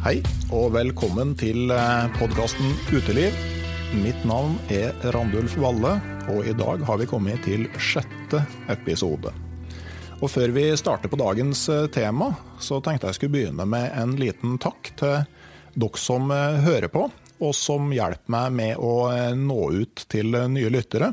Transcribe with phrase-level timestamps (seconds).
[0.00, 0.22] Hei,
[0.56, 1.68] og velkommen til
[2.16, 3.34] podkasten Uteliv.
[4.00, 5.90] Mitt navn er Randulf Valle,
[6.32, 8.40] og i dag har vi kommet til sjette
[8.72, 9.28] episode.
[10.24, 14.16] Og før vi starter på dagens eh, tema, så tenkte jeg skulle begynne med en
[14.16, 15.20] liten takk til
[15.76, 17.04] dere som eh, hører på,
[17.44, 21.12] og som hjelper meg med å eh, nå ut til nye lyttere.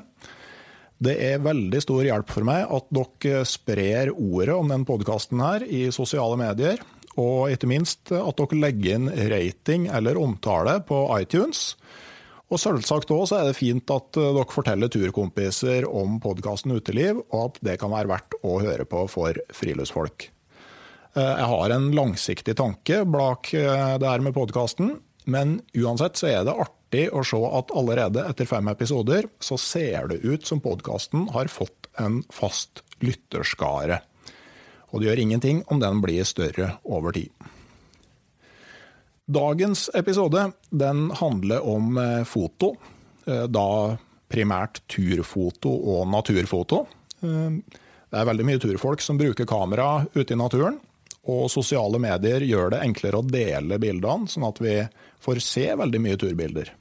[0.97, 5.90] Det er veldig stor hjelp for meg at dere sprer ordet om denne podkasten i
[5.92, 6.80] sosiale medier.
[7.17, 11.72] Og ikke minst at dere legger inn rating eller omtale på iTunes.
[12.47, 17.59] Og selvsagt òg er det fint at dere forteller turkompiser om podkasten Uteliv, og at
[17.66, 20.29] det kan være verdt å høre på for friluftsfolk.
[21.17, 26.55] Jeg har en langsiktig tanke bak det her med podkasten, men uansett så er det
[26.55, 31.49] artig å se at allerede etter fem episoder så ser det ut som podkasten har
[31.51, 33.99] fått en fast lytterskare.
[34.92, 37.31] Og det gjør ingenting om den blir større over tid.
[39.28, 42.00] Dagens episode den handler om
[42.30, 42.78] foto.
[43.26, 43.68] Da
[44.31, 46.86] primært turfoto og naturfoto.
[47.20, 50.80] Det er veldig mye turfolk som bruker kamera ute i naturen.
[51.28, 54.78] Og sosiale medier gjør det enklere å dele bildene, sånn at vi
[55.24, 56.72] får se veldig mye turbilder.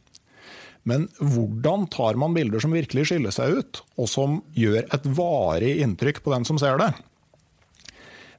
[0.86, 5.80] Men hvordan tar man bilder som virkelig skiller seg ut, og som gjør et varig
[5.82, 6.92] inntrykk på den som ser det?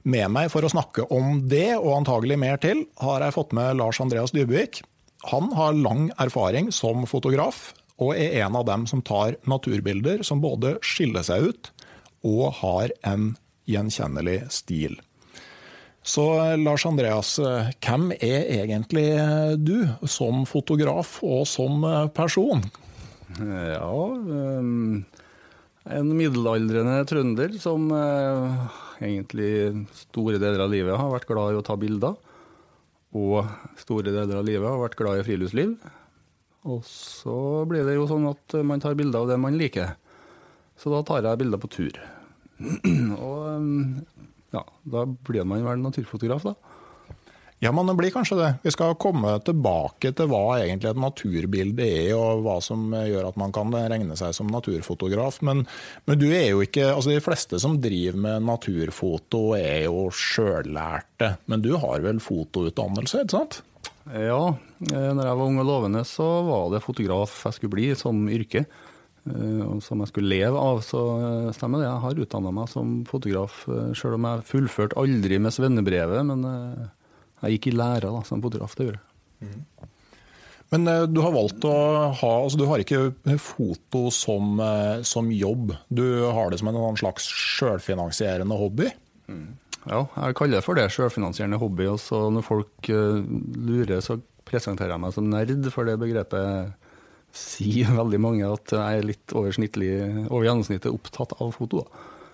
[0.07, 3.75] Med meg for å snakke om det, og antagelig mer til, har jeg fått med
[3.75, 4.79] Lars Andreas Dybvik.
[5.33, 10.39] Han har lang erfaring som fotograf, og er en av dem som tar naturbilder som
[10.39, 11.71] både skiller seg ut
[12.27, 13.33] og har en
[13.67, 14.95] gjenkjennelig stil.
[16.07, 16.23] Så
[16.55, 17.35] Lars Andreas,
[17.83, 19.09] hvem er egentlig
[19.59, 21.83] du som fotograf og som
[22.15, 22.63] person?
[23.43, 25.03] Ja, um,
[25.83, 31.65] en middelaldrende trønder som uh, egentlig store deler av livet har vært glad i å
[31.65, 32.17] ta bilder.
[33.17, 33.47] Og
[33.79, 35.77] store deler av livet har vært glad i friluftsliv.
[36.67, 37.37] Og så
[37.69, 39.95] blir det jo sånn at man tar bilder av det man liker.
[40.77, 41.99] Så da tar jeg bilder på tur.
[43.27, 43.45] og
[44.53, 46.55] ja, da blir man vel naturfotograf, da.
[47.59, 48.49] Ja, men det blir kanskje det.
[48.61, 53.37] Vi skal komme tilbake til hva egentlig et naturbilde er, og hva som gjør at
[53.41, 55.39] man kan regne seg som naturfotograf.
[55.47, 55.63] Men,
[56.05, 61.31] men du er jo ikke altså De fleste som driver med naturfoto er jo sjøllærte.
[61.49, 63.63] Men du har vel fotoutdannelse, ikke sant?
[64.13, 64.53] Ja,
[64.85, 68.67] når jeg var ung og lovende så var det fotograf jeg skulle bli som yrke.
[69.83, 71.01] Som jeg skulle leve av, så
[71.57, 71.89] stemmer det.
[71.89, 73.65] Jeg har utdanna meg som fotograf,
[73.97, 76.21] sjøl om jeg fullførte aldri med svennebrevet.
[76.29, 76.45] men
[77.43, 78.75] jeg gikk i lære da, som fotograf.
[78.77, 79.47] det gjorde jeg.
[79.47, 79.91] Mm.
[80.73, 81.75] Men uh, du har valgt å
[82.17, 85.75] ha altså Du har ikke foto som, uh, som, jobb.
[85.87, 88.89] Du har det som en slags sjølfinansierende hobby?
[89.31, 89.55] Mm.
[89.87, 90.89] Ja, jeg kaller det for det.
[90.91, 91.87] Sjølfinansierende hobby.
[91.91, 93.21] Og så når folk uh,
[93.55, 96.75] lurer, så presenterer jeg meg som nerd, for det begrepet
[97.37, 101.83] sier veldig mange at jeg er litt over, over gjennomsnittet opptatt av foto.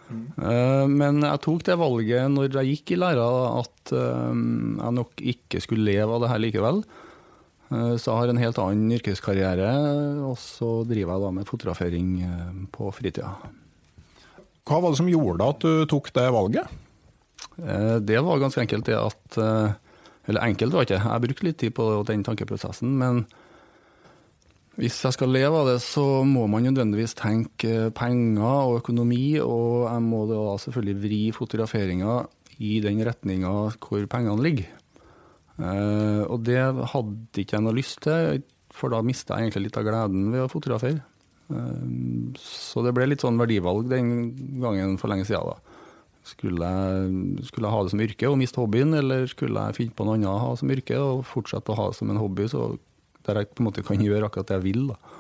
[0.10, 0.92] Mm.
[0.94, 3.28] Men jeg tok det valget når jeg gikk i læra,
[3.62, 6.84] at jeg nok ikke skulle leve av det her likevel.
[7.72, 9.70] Så jeg har en helt annen yrkeskarriere,
[10.28, 12.10] og så driver jeg da med fotografering
[12.76, 13.32] på fritida.
[14.68, 16.76] Hva var det som gjorde at du tok det valget?
[18.04, 19.40] Det var ganske enkelt det at
[20.26, 23.26] Eller enkelt var ikke Jeg brukte litt tid på den tankeprosessen, men
[24.80, 29.86] hvis jeg skal leve av det, så må man nødvendigvis tenke penger og økonomi, og
[29.86, 32.16] jeg må da selvfølgelig vri fotograferinga
[32.64, 34.72] i den retninga hvor pengene ligger.
[35.54, 38.42] Uh, og det hadde ikke jeg noe lyst til,
[38.74, 41.04] for da mista jeg egentlig litt av gleden ved å fotografere.
[41.54, 44.10] Uh, så det ble litt sånn verdivalg den
[44.64, 45.54] gangen for lenge siden.
[45.54, 45.78] da.
[46.26, 49.94] Skulle jeg, skulle jeg ha det som yrke og miste hobbyen, eller skulle jeg finne
[49.94, 52.50] på noe annet å ha som yrke og fortsette å ha det som en hobby,
[52.50, 52.72] så
[53.28, 54.88] der jeg på en måte kan gjøre akkurat det jeg vil.
[54.94, 55.20] da.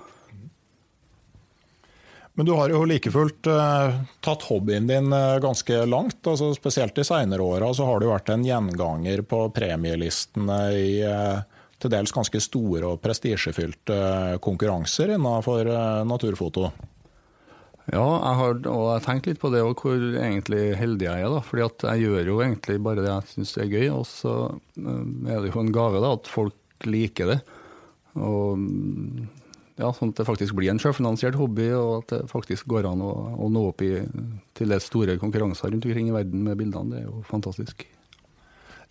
[2.33, 3.93] Men du har jo like fullt uh,
[4.25, 6.25] tatt hobbyen din uh, ganske langt.
[6.25, 11.43] altså Spesielt de seinere åra har du vært en gjenganger på premielistene i uh,
[11.77, 15.67] til dels ganske store og prestisjefylte konkurranser innenfor
[16.07, 16.69] naturfoto.
[17.91, 21.33] Ja, jeg har, og jeg tenkt litt på det og hvor egentlig heldig jeg er.
[21.33, 23.89] da, fordi at jeg gjør jo egentlig bare det jeg syns er gøy.
[23.91, 24.35] Og så
[24.79, 27.41] er det jo en gave da, at folk liker det.
[28.19, 28.59] Og
[29.79, 33.01] ja, sånn at det faktisk blir en sjølfinansiert hobby, og at det faktisk går an
[33.01, 33.11] å,
[33.41, 33.95] å nå opp i,
[34.57, 36.93] til det store konkurranser rundt omkring i verden med bildene.
[36.93, 37.87] Det er jo fantastisk.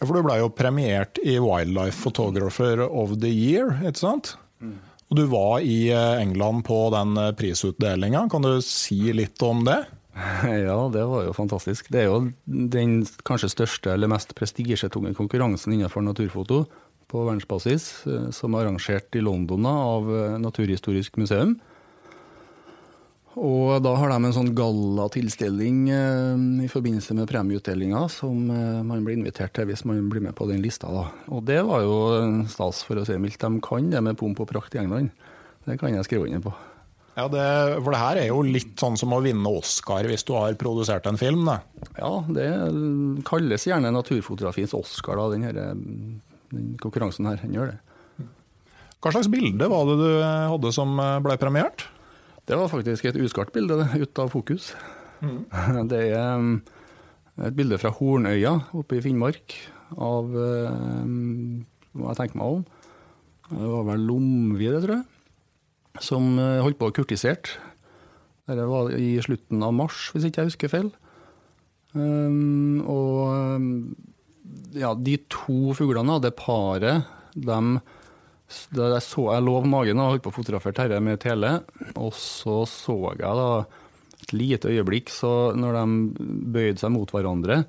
[0.02, 4.34] Ja, For du ble jo premiert i Wildlife Photographer of the Year, ikke sant?
[4.58, 4.80] Mm.
[5.12, 8.24] Og du var i eh, England på den eh, prisutdelinga.
[8.32, 9.84] Kan du si litt om det?
[10.66, 11.86] Ja, det var jo fantastisk.
[11.92, 16.64] Det er jo den kanskje største eller mest prestisjetunge konkurransen innenfor naturfoto
[17.12, 21.58] på verdensbasis, eh, som er arrangert i London av eh, Naturhistorisk museum.
[23.32, 29.16] Og da har de en sånn gallatilstelning eh, i forbindelse med premieutdelinga som man blir
[29.18, 30.90] invitert til hvis man blir med på den lista.
[30.92, 31.06] Da.
[31.32, 31.96] Og det var jo
[32.52, 33.40] stas, for å si mildt.
[33.40, 35.12] De kan det med pomp og prakt i England.
[35.64, 36.56] Det kan jeg skrive under på.
[37.12, 37.44] Ja, det,
[37.84, 41.04] For det her er jo litt sånn som å vinne Oscar hvis du har produsert
[41.08, 41.44] en film?
[41.44, 41.58] Da.
[41.98, 42.48] Ja, det
[43.28, 47.40] kalles gjerne naturfotografiens Oscar, da, den den konkurransen her.
[47.42, 47.78] Den gjør det.
[49.02, 50.94] Hva slags bilde var det du hadde som
[51.24, 51.88] ble premiert?
[52.46, 54.72] Det var faktisk et uskarpt bilde, ut av fokus.
[55.22, 55.42] Mm.
[55.90, 56.54] Det er um,
[57.42, 59.56] et bilde fra Hornøya oppe i Finnmark
[59.92, 62.62] av hva jeg tenker meg om.
[63.52, 65.04] Det var vel Lomvi, det tror jeg,
[66.00, 67.58] som holdt på å kurtisere.
[68.48, 70.90] Det var i slutten av mars, hvis ikke jeg husker feil.
[71.92, 73.60] Um, og
[74.76, 77.76] ja, de to fuglene, det paret, dem
[78.52, 81.54] jeg, så, jeg lå på magen og holdt på å fotografere Terje med tele,
[81.96, 83.46] og så så jeg da
[84.22, 87.62] et lite øyeblikk så når de bøyde seg mot hverandre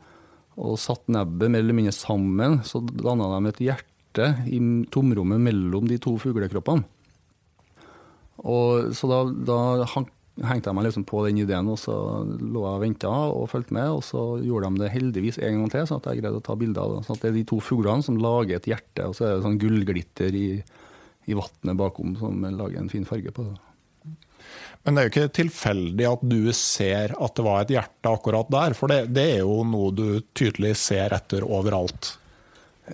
[0.59, 4.59] og satt nebbet mer eller mindre sammen, så danna de et hjerte i
[4.93, 6.85] tomrommet mellom de to fuglekroppene.
[8.43, 9.57] Og, så da, da
[10.41, 11.95] hengte jeg meg liksom på den ideen, og så
[12.25, 13.91] lå jeg og venta og fulgte med.
[13.99, 16.55] Og så gjorde de det heldigvis en gang til, så at jeg greide å ta
[16.59, 17.03] bilde av det.
[17.07, 19.61] Så det er de to fuglene som lager et hjerte, og så er det sånn
[19.61, 20.47] gullglitter i,
[21.29, 23.55] i vannet bakom som lager en fin farge på det.
[24.83, 28.49] Men det er jo ikke tilfeldig at du ser at det var et hjerte akkurat
[28.51, 32.17] der, for det, det er jo noe du tydelig ser etter overalt.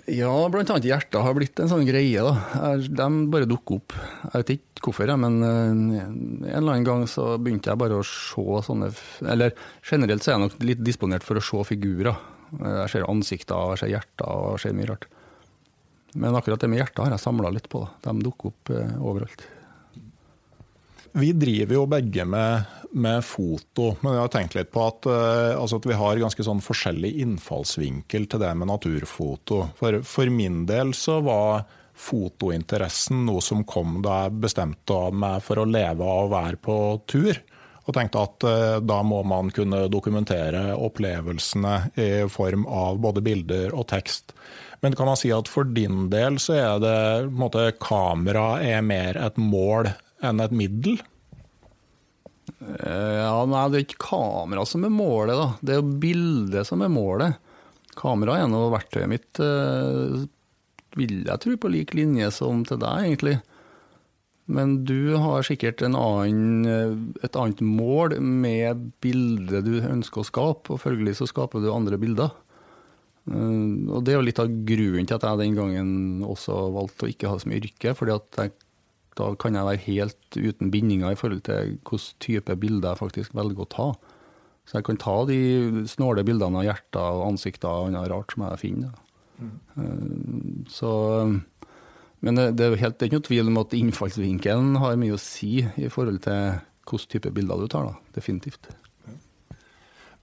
[0.06, 0.30] Ja,
[0.70, 2.22] annet hjertet har blitt en sånn greie.
[2.22, 2.74] da.
[2.78, 3.94] De bare dukker opp.
[4.22, 8.06] Jeg vet ikke hvorfor, men eh, en eller annen gang så begynte jeg bare å
[8.06, 8.92] se sånne
[9.28, 12.14] Eller generelt så er jeg nok litt disponert for å se figurer.
[12.54, 15.08] Jeg ser ansikter, jeg ser hjerter og jeg ser mye rart.
[16.18, 17.82] Men akkurat det med hjertet har jeg samla litt på.
[18.06, 19.46] De dukker opp eh, overalt.
[21.12, 22.62] Vi driver jo begge med,
[22.92, 26.46] med foto, men jeg har tenkt litt på at, uh, altså at vi har ganske
[26.46, 29.64] sånn forskjellig innfallsvinkel til det med naturfoto.
[29.80, 31.64] For, for, min del så var
[32.00, 36.76] fotointeressen noe som kom da jeg bestemte meg for å leve av å være på
[37.10, 37.40] tur.
[37.88, 43.74] Og tenkte at uh, da må man kunne dokumentere opplevelsene i form av både bilder
[43.74, 44.30] og tekst.
[44.80, 46.94] Men kan man si at for din del så er det
[47.26, 49.90] på en måte, kamera er mer et mål
[50.26, 51.00] enn et middel?
[52.60, 55.48] Eh, ja, nei, Det er ikke kamera som er målet, da.
[55.64, 57.38] det er bildet som er målet.
[57.98, 60.22] Kamera er nå verktøyet mitt, uh,
[60.96, 63.40] vil jeg tro, på lik linje som til deg, egentlig.
[64.50, 66.94] Men du har sikkert annen, eh,
[67.26, 71.98] et annet mål med bildet du ønsker å skape, og følgelig så skaper du andre
[72.00, 72.32] bilder.
[73.30, 75.90] Og Det er jo litt av grunnen til at jeg den gangen
[76.26, 77.94] også valgte å ikke ha det som yrke.
[77.94, 78.52] fordi at jeg
[79.18, 83.36] da kan jeg være helt uten bindinger i forhold til hvilken type bilder jeg faktisk
[83.36, 83.88] velger å ta.
[84.68, 85.38] Så jeg kan ta de
[85.90, 88.92] snåle bildene av hjerter og ansikter og annet rart som jeg finner.
[89.40, 90.66] Mm.
[90.70, 90.90] Så,
[92.20, 95.16] men det, det, er helt, det er ikke noe tvil om at innfallsvinkelen har mye
[95.16, 97.90] å si i forhold til hvilken type bilder du tar.
[97.90, 98.14] Da.
[98.20, 98.70] Definitivt.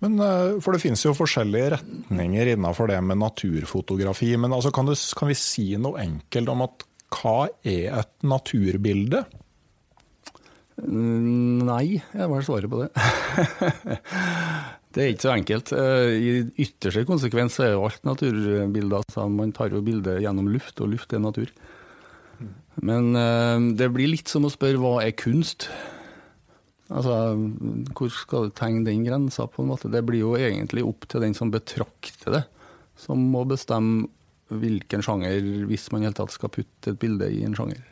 [0.04, 4.36] Men, eh, for Det finnes jo forskjellige retninger innenfor det med naturfotografi.
[4.38, 9.24] Men altså, kan, du, kan, vi si noe enkelt om at hva er et naturbilde?
[10.78, 12.90] Mm, nei, jeg vel svaret på det.
[14.94, 15.74] det er ikke så enkelt.
[15.74, 16.34] Eh, I
[16.68, 19.08] ytterste konsekvens er jo alt naturbilder.
[19.14, 21.54] Så man tar jo bildet gjennom luft, og luft er natur.
[22.78, 25.70] Men eh, det blir litt som å spørre hva er kunst?
[26.88, 27.36] Altså,
[27.98, 29.48] Hvor skal du tegne den grensa?
[29.48, 29.92] på en måte?
[29.92, 32.44] Det blir jo egentlig opp til den som betrakter det,
[33.00, 34.08] som må bestemme
[34.50, 35.40] hvilken sjanger,
[35.70, 37.84] hvis man i hele tatt skal putte et bilde i en sjanger.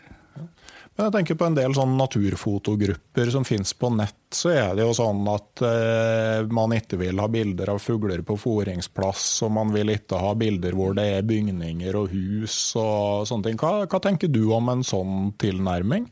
[0.95, 4.85] Men jeg tenker på en del sånn naturfotogrupper som finnes på nett, så er det
[4.85, 9.74] jo sånn at eh, man ikke vil ha bilder av fugler på foringsplass, og man
[9.75, 13.59] vil ikke ha bilder hvor det er bygninger og hus og sånne ting.
[13.59, 16.07] Hva, hva tenker du om en sånn tilnærming?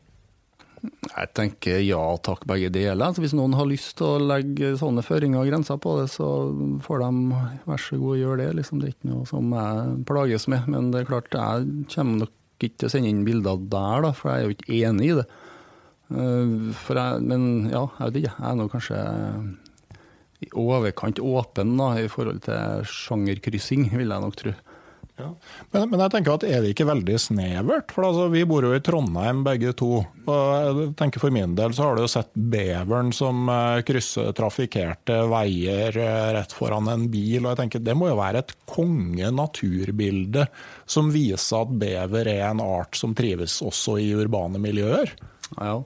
[0.84, 3.14] Jeg tenker ja takk, begge deler.
[3.14, 6.28] Så hvis noen har lyst til å legge sånne føringer og grenser på det, så
[6.84, 8.50] får de vær så god gjøre det.
[8.58, 10.68] Liksom, det er ikke noe som jeg plages med.
[10.74, 14.12] Men det er klart, jeg kommer nok ikke til å sende inn bilder der, da,
[14.16, 15.26] for jeg er jo ikke enig i det.
[16.14, 16.54] Eh,
[17.00, 18.34] jeg, men ja, jeg vet ikke.
[18.36, 19.00] Jeg er nå kanskje
[20.44, 24.54] i overkant åpen da, i forhold til sjangerkryssing, vil jeg nok tro.
[25.14, 25.28] Ja.
[25.70, 27.92] Men, men, jeg tenker at er det ikke veldig snevert?
[27.94, 30.00] For altså, Vi bor jo i Trondheim begge to.
[30.26, 34.34] og jeg tenker For min del så har du jo sett beveren som eh, krysser
[34.34, 37.44] trafikkerte veier eh, rett foran en bil.
[37.44, 40.48] og jeg tenker Det må jo være et konge naturbilde
[40.84, 45.14] som viser at bever er en art som trives også i urbane miljøer.
[45.54, 45.78] Ja,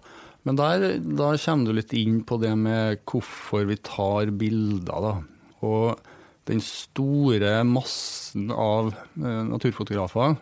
[0.49, 5.05] men der, da kommer du litt inn på det med hvorfor vi tar bilder.
[5.05, 5.17] da.
[5.69, 6.08] Og
[6.49, 10.38] den store massen av eh, naturfotografer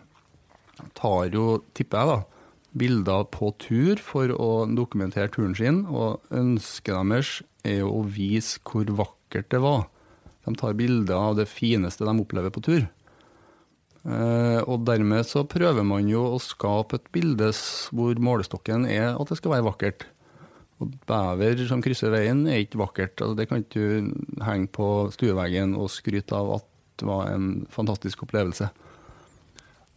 [0.97, 2.37] tar jo, tipper jeg, da,
[2.77, 7.31] bilder på tur for å dokumentere turen sin, og ønsket deres
[7.67, 9.87] er jo å vise hvor vakkert det var.
[10.47, 12.85] De tar bilder av det fineste de opplever på tur.
[14.07, 17.49] Eh, og dermed så prøver man jo å skape et bilde
[17.91, 20.07] hvor målestokken er at det skal være vakkert.
[20.77, 23.21] Og bever som krysser veien er ikke vakkert.
[23.21, 26.67] Altså, det kan ikke du henge på stueveggen og skryte av at
[26.97, 28.69] det var en fantastisk opplevelse.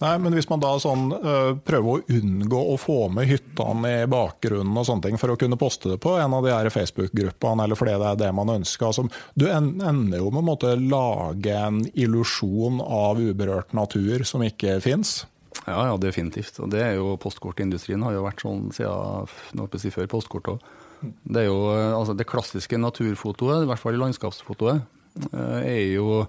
[0.00, 4.06] Nei, men hvis man da sånn, uh, prøver å unngå å få med hyttene i
[4.08, 7.66] bakgrunnen og sånne ting for å kunne poste det på en av de her Facebook-gruppene,
[7.66, 9.04] eller fordi det er det man ønsker altså,
[9.36, 15.18] Du ender jo med å lage en illusjon av uberørt natur som ikke fins.
[15.66, 16.56] Ja, ja, definitivt.
[16.62, 20.70] Og det er jo Postkortindustrien har jo vært sånn siden noe si, før postkort òg.
[21.00, 24.82] Det er jo altså det klassiske naturfotoet, i hvert fall landskapsfotoet,
[25.32, 26.24] eh, er jo,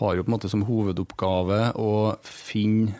[0.00, 1.92] har jo på en måte som hovedoppgave å
[2.24, 2.96] finne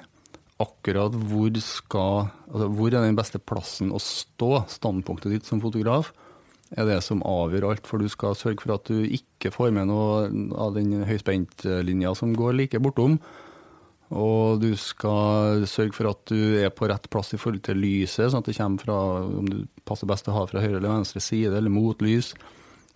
[0.63, 4.65] akkurat hvor skal altså Hvor er den beste plassen å stå?
[4.73, 6.13] Standpunktet ditt som fotograf
[6.75, 7.87] er det som avgjør alt.
[7.87, 12.33] For du skal sørge for at du ikke får med noe av den høyspentlinja som
[12.39, 13.19] går like bortom.
[14.15, 18.31] Og du skal sørge for at du er på rett plass i forhold til lyset,
[18.31, 21.23] sånn at det kommer fra om du passer best å ha fra høyre eller venstre
[21.23, 22.35] side, eller mot lys.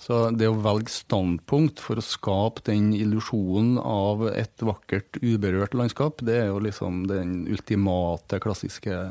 [0.00, 6.22] Så det å velge standpunkt for å skape den illusjonen av et vakkert, uberørt landskap,
[6.24, 9.02] det er jo liksom den ultimate, klassiske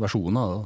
[0.00, 0.62] versjonen av det.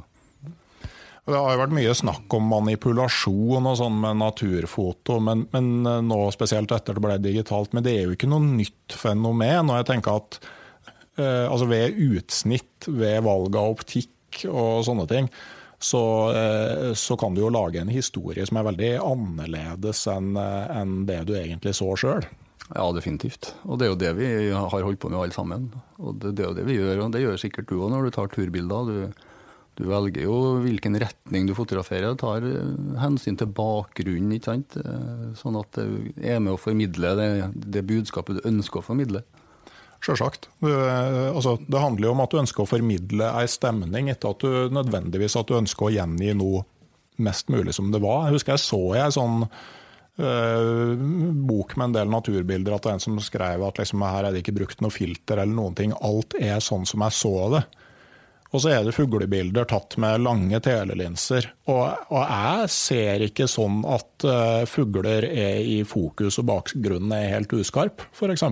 [1.29, 6.01] Det har jo vært mye snakk om manipulasjon og sånn med naturfoto, men, men, eh,
[6.01, 7.75] nå spesielt etter det ble digitalt.
[7.77, 9.69] Men det er jo ikke noe nytt fenomen.
[9.69, 10.39] og jeg tenker at
[11.21, 15.29] eh, altså Ved utsnitt, ved valg av optikk og sånne ting,
[15.81, 20.77] så, eh, så, kan du jo lage en historie som er veldig annerledes enn eh,
[20.77, 22.25] en det du egentlig så sjøl.
[22.71, 23.51] Ja, definitivt.
[23.65, 25.71] Og det er jo det vi har holdt på med alle sammen.
[25.99, 28.07] Og det, det er jo det vi gjør, og det gjør sikkert du òg når
[28.07, 28.91] du tar turbilder.
[28.91, 29.25] Du,
[29.81, 32.71] du velger jo hvilken retning du fotograferer, og tar eh,
[33.01, 34.35] hensyn til bakgrunnen.
[34.37, 34.77] ikke sant?
[34.77, 37.29] Eh, sånn at det er med å formidle det,
[37.75, 39.25] det budskapet du ønsker å formidle.
[40.01, 40.47] Sjølsagt.
[40.65, 44.73] Altså, det handler jo om at du ønsker å formidle ei stemning, ikke at du
[44.73, 46.63] nødvendigvis at du ønsker å gjengi noe
[47.21, 48.25] mest mulig som det var.
[48.27, 50.93] Jeg husker jeg så ei sånn uh,
[51.47, 54.33] bok med en del naturbilder at det er en som skrev at liksom, her er
[54.33, 55.95] det ikke brukt noe filter eller noen ting.
[56.01, 57.63] Alt er sånn som jeg så det.
[58.51, 61.47] Og så er det fuglebilder tatt med lange telelinser.
[61.71, 67.37] Og, og jeg ser ikke sånn at uh, fugler er i fokus og bakgrunnen er
[67.37, 68.43] helt uskarp, f.eks.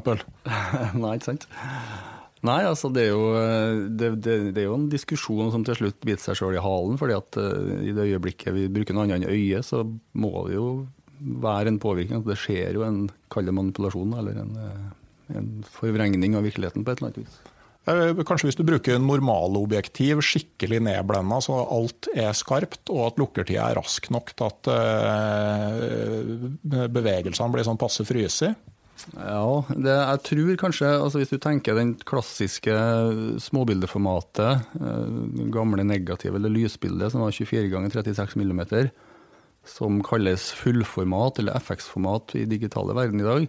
[1.01, 1.49] Nei, ikke sant.
[2.47, 5.75] Nei, altså det er, jo, eh, det, det, det er jo en diskusjon som til
[5.75, 6.95] slutt biter seg sjøl i halen.
[7.01, 9.83] fordi at uh, i det øyeblikket vi bruker noe annet enn øye, så
[10.15, 10.69] må det jo
[11.19, 12.23] være en påvirkning.
[12.23, 13.03] Det skjer jo en
[13.33, 14.55] kall manipulasjon eller en,
[15.35, 17.39] en, forvrengning av virkeligheten på et eller annet vis.
[18.27, 23.79] Kanskje hvis du bruker normalobjektiv skikkelig nedblenda, så alt er skarpt, og at lukkertida er
[23.79, 24.75] rask nok til at uh,
[26.91, 28.53] bevegelsene blir sånn passe frysige.
[29.15, 32.73] Ja, det, jeg tror kanskje altså Hvis du tenker den klassiske
[33.39, 38.59] småbildeformatet, den gamle negative eller lysbildet som var 24 ganger 36 mm,
[39.69, 43.47] som kalles fullformat eller FX-format i digitale verden i dag,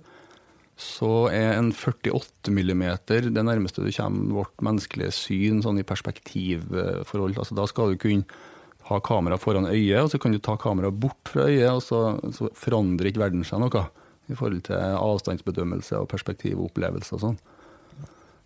[0.81, 7.37] så er en 48 millimeter det nærmeste du kommer vårt menneskelige syn sånn i perspektivforhold.
[7.37, 8.41] Altså, da skal du kunne
[8.89, 12.01] ha kamera foran øyet, og så kan du ta kameraet bort fra øyet, og så,
[12.35, 13.85] så forandrer ikke verden seg noe
[14.31, 17.39] i forhold til avstandsbedømmelse og perspektiv og opplevelse sånn.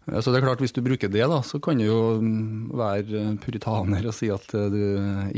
[0.05, 2.01] Så det er klart, Hvis du bruker det, da, så kan du jo
[2.77, 4.83] være puritaner og si at du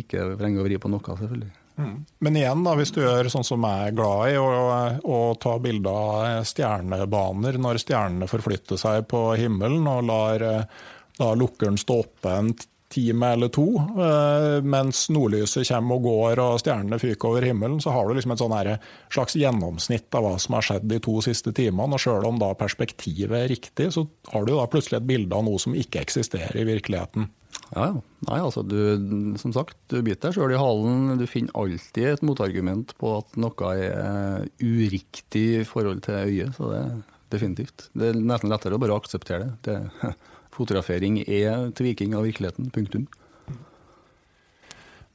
[0.01, 1.53] ikke vrenger og vrir på noe, selvfølgelig.
[1.77, 1.97] Mm.
[2.25, 5.93] Men igjen, da, hvis du gjør sånn som jeg er glad i, å ta bilde
[5.93, 10.47] av stjernebaner når stjernene forflytter seg på himmelen, og lar,
[11.19, 12.55] da lukkeren stå oppe en
[12.89, 17.93] time eller to, eh, mens nordlyset kommer og går og stjernene fyker over himmelen, så
[17.95, 18.55] har du liksom et sånn
[19.13, 21.97] slags gjennomsnitt av hva som har skjedd de to siste timene.
[21.97, 25.45] Og sjøl om da perspektivet er riktig, så har du da plutselig et bilde av
[25.45, 27.29] noe som ikke eksisterer i virkeligheten.
[27.75, 27.89] Ja.
[28.27, 28.79] Nei, altså du,
[29.41, 31.17] som sagt, du biter deg sjøl i halen.
[31.21, 36.57] Du finner alltid et motargument på at noe er uriktig i forhold til øyet.
[36.57, 36.97] Så det er
[37.35, 37.89] definitivt.
[37.97, 39.79] Det er nesten lettere å bare akseptere det.
[40.03, 40.15] det
[40.57, 42.71] Fotografering er tviking av virkeligheten.
[42.73, 43.09] Punktum.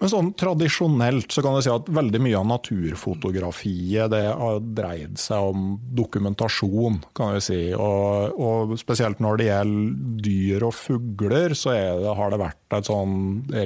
[0.02, 5.20] Men sånn Tradisjonelt så kan jeg si at veldig mye av naturfotografiet det har dreid
[5.22, 6.98] seg om dokumentasjon.
[7.18, 7.60] kan jeg si.
[7.78, 12.90] Og, og Spesielt når det gjelder dyr og fugler, så det, har det vært et
[12.90, 13.16] sånn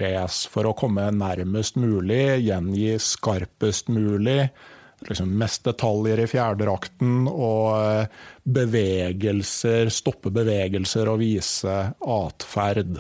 [0.03, 4.41] race for å komme nærmest mulig, gjengi skarpest mulig
[5.05, 8.07] liksom mest detaljer i fjærdrakten og
[8.55, 12.99] bevegelser, stoppe bevegelser og vise atferd.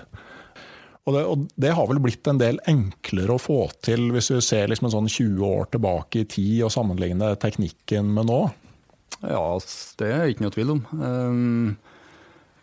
[1.05, 4.39] Og det, og det, har vel blitt en del enklere å få til, hvis du
[4.41, 8.39] ser liksom sånn 20 år tilbake i tid og sammenligner teknikken med nå?
[9.21, 9.43] Ja,
[10.01, 10.87] det er ikke noe tvil om.
[10.97, 11.75] Um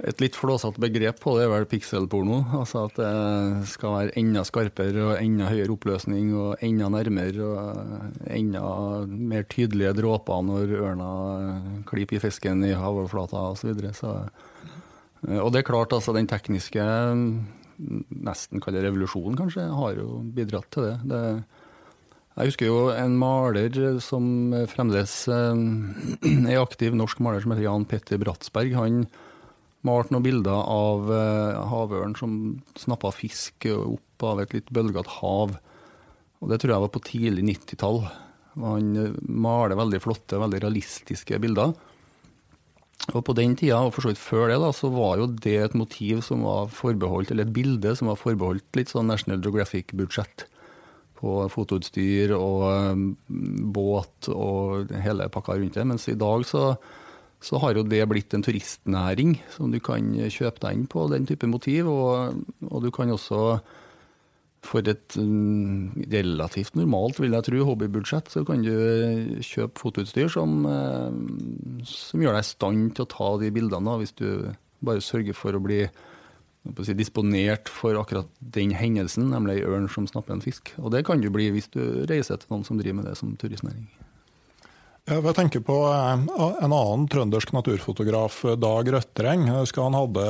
[0.02, 2.40] et litt flåsete begrep på det er vel pikselporno.
[2.59, 8.26] Altså at det skal være enda skarpere og enda høyere oppløsning og enda nærmere og
[8.26, 8.64] enda
[9.07, 11.11] mer tydelige dråper når ørna
[11.88, 13.62] klipper i fisken i havoverflata osv.
[13.62, 13.92] Så videre.
[13.94, 14.16] så,
[15.38, 16.83] og det er klart, altså den tekniske
[17.78, 20.96] nesten kaller revolusjonen, kanskje, har jo bidratt til det.
[21.11, 21.22] det
[22.32, 24.24] jeg husker jo en maler som
[24.72, 28.72] fremdeles er aktiv, norsk maler som heter Jan Petter Bratsberg.
[28.78, 29.02] Han
[29.85, 32.38] malte noen bilder av uh, havørn som
[32.78, 35.58] snappa fisk opp av et litt bølgete hav.
[36.40, 38.00] Og Det tror jeg var på tidlig 90-tall.
[38.62, 41.70] Han eh, maler veldig flotte, veldig realistiske bilder.
[43.10, 45.56] Og På den tida, og for så vidt før det, da, så var jo det
[45.58, 50.46] et motiv som var forbeholdt, eller et bilde som var forbeholdt litt sånn National Geographic-budsjett.
[51.18, 52.62] På fotoutstyr og
[52.94, 53.02] um,
[53.74, 55.86] båt og hele pakka rundt det.
[55.86, 56.72] Mens i dag så
[57.42, 61.26] så har jo det blitt en turistnæring som du kan kjøpe deg inn på, den
[61.26, 61.90] type motiv.
[61.90, 62.38] Og,
[62.68, 63.58] og du kan også,
[64.62, 68.72] for et um, relativt normalt, vil jeg tro, hobbybudsjett, så kan du
[69.42, 71.11] kjøpe fotoutstyr som, uh,
[71.88, 74.29] som gjør deg i stand til å ta de bildene, hvis du
[74.83, 75.85] bare sørger for å bli
[76.62, 80.70] Si, disponert for akkurat den hendelsen, nemlig ei ørn som snapper en fisk.
[80.79, 83.33] Og det kan du bli hvis du reiser til noen som driver med det som
[83.35, 83.88] turistnæring.
[85.02, 89.48] Jeg tenker på eh, en annen trøndersk naturfotograf, eh, Dag Røttereng.
[89.50, 90.26] Hadde,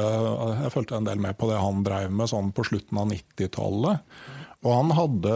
[0.63, 4.01] jeg fulgte en del med på det han drev med sånn på slutten av 90-tallet.
[4.63, 5.35] Og han hadde,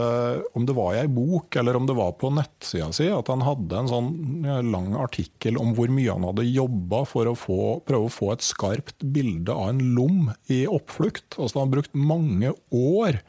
[0.57, 3.43] om det var i ei bok eller om det var på nettsida si, at han
[3.43, 4.11] hadde en sånn
[4.71, 7.59] lang artikkel om hvor mye han hadde jobba for å få,
[7.91, 11.35] prøve å få et skarpt bilde av en lom i oppflukt.
[11.37, 13.21] Altså Han har brukt mange år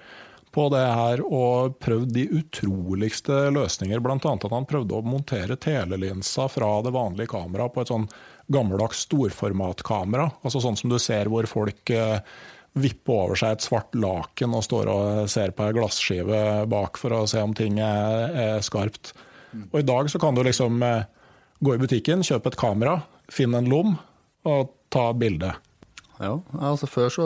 [0.58, 4.02] på det her og prøvd de utroligste løsninger.
[4.02, 4.18] Bl.a.
[4.18, 8.08] at han prøvde å montere telelinsa fra det vanlige kameraet på et sånn
[8.50, 10.32] gammeldags storformatkamera.
[10.42, 12.22] Altså sånn som du ser hvor folk vippe
[12.78, 17.16] vipper over seg et svart laken og står og ser på ei glasskive bak for
[17.16, 19.14] å se om ting er, er skarpt.
[19.72, 21.08] Og I dag så kan du liksom eh,
[21.64, 23.00] gå i butikken, kjøpe et kamera,
[23.34, 23.96] finne en lom
[24.48, 25.56] og ta bilde.
[26.18, 27.26] Ja, altså før så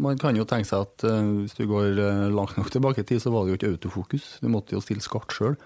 [0.00, 3.08] Man kan jo tenke seg at uh, hvis du går uh, langt nok tilbake i
[3.08, 4.32] tid, så var det jo ikke autofokus.
[4.40, 5.58] Du måtte jo stille skart sjøl.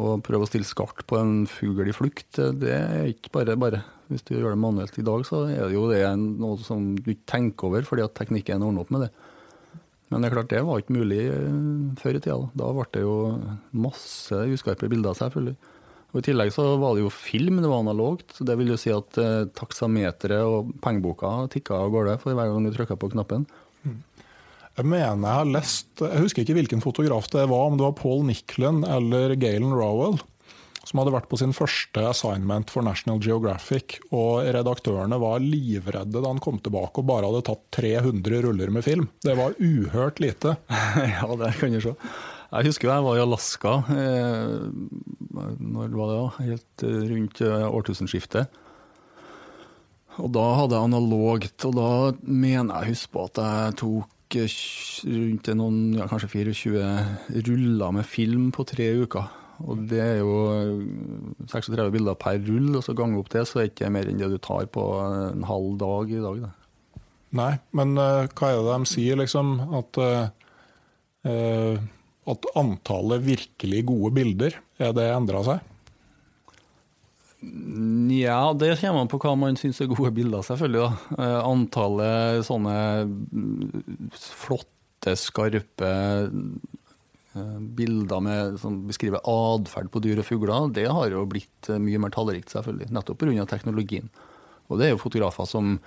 [0.00, 3.80] Å prøve å stille skart på en fugl i flukt, det er ikke bare bare.
[4.10, 7.10] Hvis du gjør det manuelt i dag, så er det jo det noe som du
[7.12, 9.10] ikke tenker over, fordi at teknikken ordner opp med det.
[10.10, 11.58] Men det er klart, det var ikke mulig eh,
[12.00, 12.38] før i tida.
[12.58, 13.16] Da ble det jo
[13.86, 15.54] masse uskarpe bilder, selvfølgelig.
[16.10, 18.34] Og I tillegg så var det jo film, det var analogt.
[18.34, 22.50] så Det vil jo si at eh, taksameteret og pengeboka tikka av gårde for hver
[22.50, 23.46] gang du trykka på knappen.
[24.78, 27.96] Jeg mener jeg har lest Jeg husker ikke hvilken fotograf det var, om det var
[27.98, 30.20] Paul Nicklin eller Galen Rowell
[30.90, 34.00] som hadde vært på sin første assignment for National Geographic.
[34.10, 38.86] og Redaktørene var livredde da han kom tilbake og bare hadde tatt 300 ruller med
[38.86, 39.06] film.
[39.22, 40.56] Det var uhørt lite.
[41.14, 41.94] ja, det kan du se.
[42.50, 44.54] Jeg husker jeg var i Alaska eh,
[45.30, 46.30] når var det da?
[46.42, 48.56] helt eh, rundt eh, årtusenskiftet.
[50.18, 51.90] Og da hadde jeg analogt, og da
[52.26, 54.36] mener jeg husk på at jeg tok
[55.10, 59.30] rundt noen, ja, kanskje 24 ruller med film på tre uker.
[59.70, 60.34] Og det er jo
[61.46, 64.20] 36 bilder per rull, og så ganger opp det, så er det ikke mer enn
[64.20, 66.44] det du tar på en halv dag i dag.
[66.48, 67.00] Da.
[67.40, 69.52] Nei, men uh, hva er det de sier, liksom?
[69.78, 71.80] At uh,
[72.30, 75.66] at antallet virkelig gode bilder, er det endra seg?
[77.40, 80.82] Ja, det kommer an på hva man syns er gode bilder, selvfølgelig.
[80.84, 81.22] Da.
[81.24, 82.74] Eh, antallet sånne
[83.08, 85.92] mm, flotte, skarpe
[86.28, 91.80] eh, bilder med, som beskriver atferd på dyr og fugler, det har jo blitt eh,
[91.80, 92.92] mye mer tallrikt, selvfølgelig.
[92.92, 93.48] Nettopp pga.
[93.48, 94.12] teknologien.
[94.68, 95.78] Og det er jo fotografer som,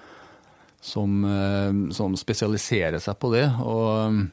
[0.84, 1.22] som,
[1.96, 3.46] som spesialiserer seg på det.
[3.64, 4.26] og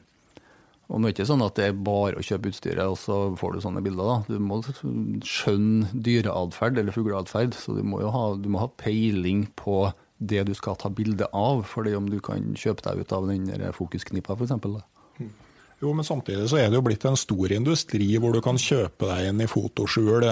[0.91, 3.17] og nå er det ikke sånn at det er bare å kjøpe utstyret, og så
[3.39, 4.09] får du sånne bilder.
[4.09, 4.17] da.
[4.27, 4.59] Du må
[5.23, 9.85] skjønne dyreatferd eller fugleatferd, så du må jo ha, må ha, peiling på
[10.19, 13.29] det du skal ta bilde av, for det om du kan kjøpe deg ut av
[13.31, 14.83] den fokusknipa f.eks.
[15.81, 19.07] Jo, men samtidig så er det jo blitt en stor industri hvor du kan kjøpe
[19.09, 20.27] deg inn i fotoskjul.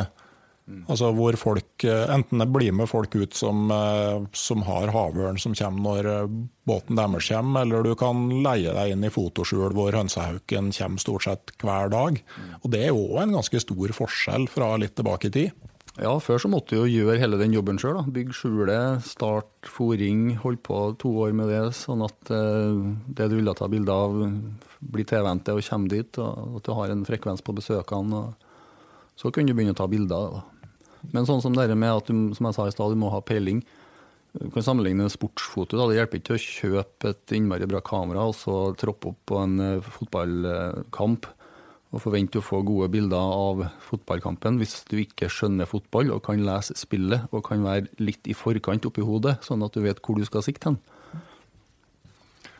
[0.89, 5.39] Altså hvor folk, eh, Enten det blir med folk ut som, eh, som har havørn
[5.41, 6.27] som kommer når eh,
[6.69, 11.25] båten deres kommer, eller du kan leie deg inn i fotoskjul hvor hønsehauken kommer stort
[11.25, 12.21] sett hver dag.
[12.61, 15.65] Og Det er jo en ganske stor forskjell fra litt tilbake i tid.
[15.99, 17.97] Ja, før så måtte du jo gjøre hele den jobben sjøl.
[18.13, 21.73] Bygge skjulet, start fòring, holdt på to år med det.
[21.75, 24.15] Sånn at det du ville ta bilde av,
[24.79, 26.21] blir tilvendt og kommer dit.
[26.21, 28.29] Og at du har en frekvens på besøkene.
[29.19, 30.37] Så kunne du begynne å ta bilder.
[30.37, 30.58] da.
[31.13, 33.21] Men sånn som det med at du, som jeg sa i stad, du må ha
[33.25, 33.63] peiling.
[34.37, 35.77] Du kan sammenligne en sportsfoto.
[35.77, 35.87] Da.
[35.89, 39.55] Det hjelper ikke å kjøpe et innmari bra kamera og så troppe opp på en
[39.63, 41.29] uh, fotballkamp
[41.89, 46.43] og forvente å få gode bilder av fotballkampen hvis du ikke skjønner fotball og kan
[46.45, 50.19] lese spillet og kan være litt i forkant oppi hodet, sånn at du vet hvor
[50.19, 50.77] du skal sikte hen.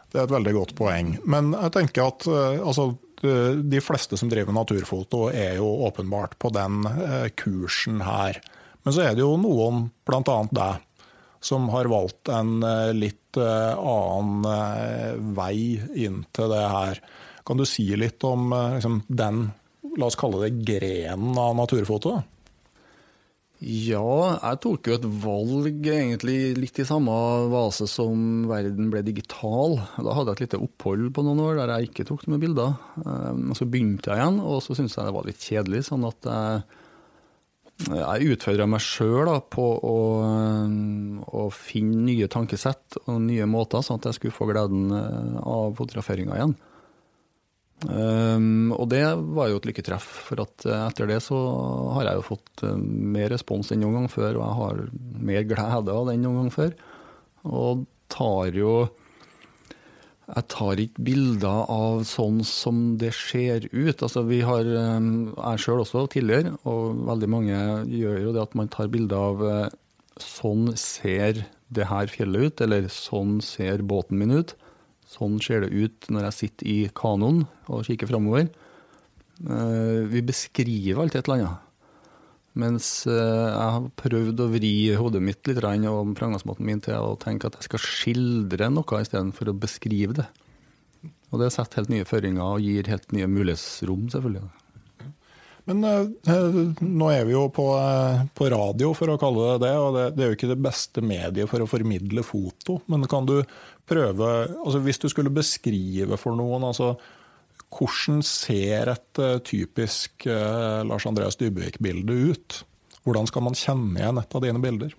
[0.10, 1.14] Det er et veldig godt poeng.
[1.30, 6.38] Men jeg tenker at uh, altså, Eh, de fleste som driver naturfoto, er jo åpenbart
[6.40, 8.40] på den eh, kursen her.
[8.84, 10.38] Men så er det jo noen, bl.a.
[10.56, 10.86] deg,
[11.44, 16.98] som har valgt en eh, litt annen vei inn til det her.
[17.46, 19.44] Kan du si litt om liksom, den,
[20.02, 22.16] la oss kalle det grenen av naturfoto?
[23.60, 27.12] Ja, jeg tok jo et valg egentlig litt i samme
[27.52, 29.76] vase som verden ble digital.
[30.00, 32.78] Da hadde jeg et lite opphold på noen år der jeg ikke tok noen bilder.
[33.04, 35.84] Og så begynte jeg igjen, og så syntes jeg det var litt kjedelig.
[35.90, 36.64] sånn at jeg,
[38.00, 39.98] jeg utfordra meg sjøl på å,
[41.28, 46.40] å, finne nye tankesett og nye måter, sånn at jeg skulle få gleden av fotograferinga
[46.40, 46.56] igjen.
[47.88, 51.38] Um, og det var jo et lykketreff, for at eh, etter det så
[51.96, 54.82] har jeg jo fått uh, mer respons enn noen gang før, og jeg har
[55.30, 56.74] mer glede av det enn noen gang før.
[57.48, 58.74] Og tar jo
[60.30, 64.04] Jeg tar ikke bilder av sånn som det ser ut.
[64.04, 68.60] Altså vi har, um, Jeg sjøl også tidligere, og veldig mange gjør jo det at
[68.60, 69.78] man tar bilder av uh,
[70.20, 74.58] sånn ser det her fjellet ut, eller sånn ser båten min ut.
[75.10, 78.50] Sånn ser det ut når jeg sitter i kanoen og kikker framover.
[79.40, 81.66] Eh, vi beskriver alltid et eller annet.
[82.60, 87.18] Mens eh, jeg har prøvd å vri hodet mitt litt og framgangsmåten min til å
[87.22, 90.28] tenke at jeg skal skildre noe istedenfor å beskrive det.
[91.30, 94.50] Og det setter helt nye føringer og gir helt nye mulighetsrom, selvfølgelig.
[95.70, 97.66] Men uh, nå er vi jo på,
[98.34, 99.74] på, radio, for å kalle det det.
[99.78, 102.80] Og det, det, er jo ikke det beste mediet for å formidle foto.
[102.90, 103.38] Men kan du
[103.90, 106.94] prøve altså Hvis du skulle beskrive for noen altså
[107.70, 112.56] hvordan ser et uh, typisk Lars Andreas Dybvik-bilde ut?
[113.06, 114.96] Hvordan skal man kjenne igjen et av dine bilder?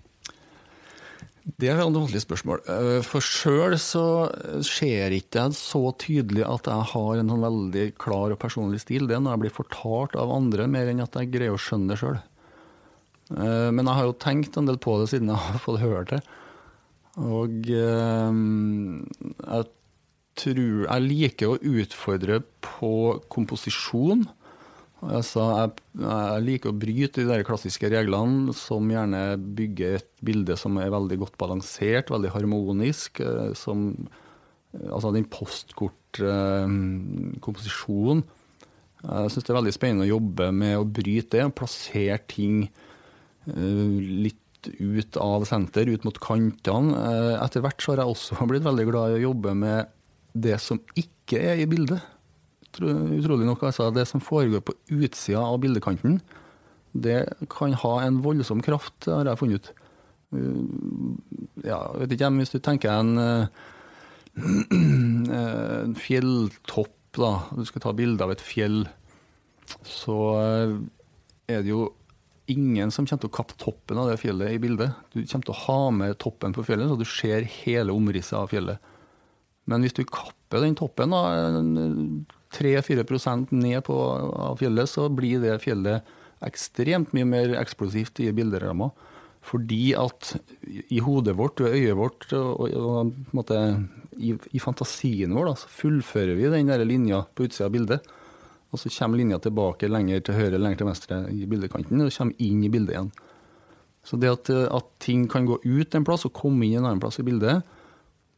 [1.41, 2.59] Det er et vanskelig spørsmål.
[2.69, 4.05] Eh, For sjøl så
[4.65, 9.07] ser ikke jeg så tydelig at jeg har en sånn veldig klar og personlig stil.
[9.09, 11.93] Det er når jeg blir fortalt av andre, mer enn at jeg greier å skjønne
[11.93, 12.19] det sjøl.
[13.31, 16.19] Men jeg har jo tenkt en del på det siden jeg har fått høre det.
[17.21, 18.33] Og eh,
[19.45, 19.65] jeg
[20.41, 24.23] tror Jeg liker å utfordre på komposisjon.
[25.01, 25.69] Altså, jeg,
[26.01, 30.93] jeg liker å bryte de der klassiske reglene som gjerne bygger et bilde som er
[30.93, 33.11] veldig godt balansert, veldig harmonisk.
[33.25, 33.77] eh, Som,
[34.87, 38.23] altså den postkortkomposisjonen.
[39.01, 42.67] Jeg syns det er veldig spennende å jobbe med å bryte det, og plassere ting
[43.49, 44.40] eh, litt
[44.79, 46.93] ut av senter, ut mot kantene.
[46.97, 49.91] Eh, Etter hvert så har jeg også blitt veldig glad i å jobbe med
[50.33, 51.99] det som ikke er i bildet.
[52.79, 53.89] Utrolig nok, altså.
[53.91, 56.21] Det som foregår på utsida av bildekanten,
[56.95, 59.73] det kan ha en voldsom kraft, har jeg funnet ut.
[60.31, 60.63] Uh,
[61.67, 63.47] Ja, vet ikke, hvis du tenker en, eh,
[65.83, 67.31] en fjelltopp, da.
[67.53, 68.85] Du skal ta bilde av et fjell.
[69.87, 70.73] Så eh,
[71.51, 71.89] er det jo
[72.51, 74.97] ingen som kommer til å kappe toppen av det fjellet i bildet.
[75.13, 78.51] Du kommer til å ha med toppen på fjellet, så du ser hele omrisset av
[78.51, 78.91] fjellet.
[79.69, 81.13] Men hvis du kapper den toppen
[82.55, 86.07] 3-4% ned på av fjellet, så blir det fjellet
[86.45, 88.89] ekstremt mye mer eksplosivt i bilderamma.
[89.45, 90.35] Fordi at
[90.93, 93.57] i hodet vårt og øyet vårt og, og, måte,
[94.17, 98.11] i, i fantasien vår da, så fullfører vi den linja på utsida av bildet.
[98.71, 102.43] Og så kommer linja tilbake lenger til høyre lenger til venstre i bildekanten, og kommer
[102.47, 103.11] inn i bildet igjen.
[104.07, 107.01] Så det at, at ting kan gå ut en plass og komme inn en annen
[107.03, 107.61] plass i bildet,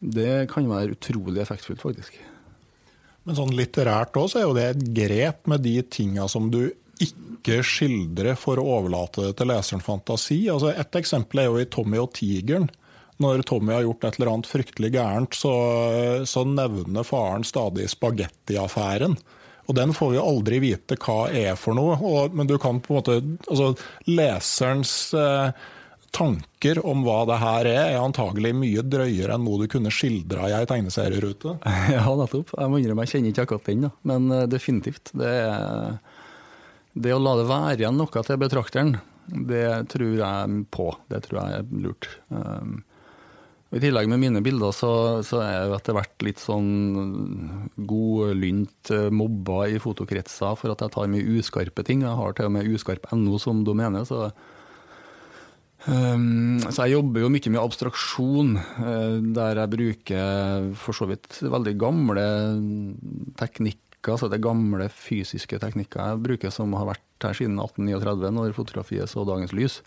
[0.03, 2.17] det kan være utrolig effektfullt, faktisk.
[3.23, 6.65] Men sånn litterært òg, så er jo det et grep med de tinga som du
[7.03, 10.41] ikke skildrer for å overlate det til leserens fantasi.
[10.51, 12.69] Altså Et eksempel er jo i 'Tommy og tigeren'.
[13.21, 15.53] Når Tommy har gjort et eller annet fryktelig gærent, så,
[16.25, 19.15] så nevner faren stadig spagettiaffæren.
[19.67, 21.95] Og den får vi aldri vite hva er for noe.
[22.03, 23.15] Og, men du kan på en måte
[23.47, 23.69] altså
[24.09, 25.53] Leserens eh,
[26.13, 30.49] tanker om hva det her er, er antagelig mye drøyere enn noe du kunne skildra
[30.49, 31.57] i ei tegneserierute.
[31.95, 32.53] Ja, nettopp.
[32.57, 35.13] Jeg må innrømme jeg kjenner ikke akkurat den, men eh, definitivt.
[35.17, 35.33] Det,
[36.93, 38.97] det å la det være igjen noe til betrakteren,
[39.49, 40.89] det tror jeg på.
[41.09, 42.09] Det tror jeg er lurt.
[42.27, 42.81] Um,
[43.73, 44.91] I tillegg med mine bilder, så,
[45.25, 46.67] så er jeg etter hvert litt sånn
[47.89, 52.03] godlynt eh, mobba i fotokretser for at jeg tar mye uskarpe ting.
[52.05, 54.05] Jeg har til og med uskarp.no som domene.
[54.09, 54.29] så
[55.83, 61.41] Um, så jeg jobber jo mye med abstraksjon, eh, der jeg bruker for så vidt
[61.43, 62.27] veldig gamle
[63.39, 68.31] teknikker, Så det er gamle fysiske teknikker jeg bruker som har vært her siden 1839,
[68.35, 69.81] når fotografiet så dagens lys.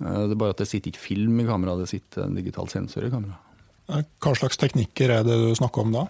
[0.00, 2.70] Eh, det er bare at det sitter ikke film i kamera, det sitter en digital
[2.72, 3.38] sensor i kamera.
[3.84, 6.06] Hva slags teknikker er det du snakker om da?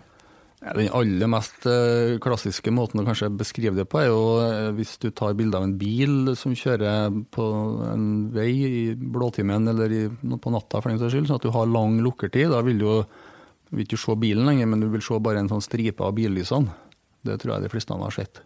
[0.65, 4.95] Den aller mest eh, klassiske måten å kanskje beskrive det på, er jo eh, hvis
[5.03, 7.49] du tar bilde av en bil som kjører på
[7.91, 11.53] en vei i blåtimen eller i, på natta, for den saks skyld, sånn at du
[11.53, 12.49] har lang lukkertid.
[12.55, 12.99] Da vil du jo
[13.75, 16.73] vil ikke se bilen lenger, men du vil se bare en sånn stripe av billysene.
[17.25, 18.41] Det tror jeg de fleste har sett.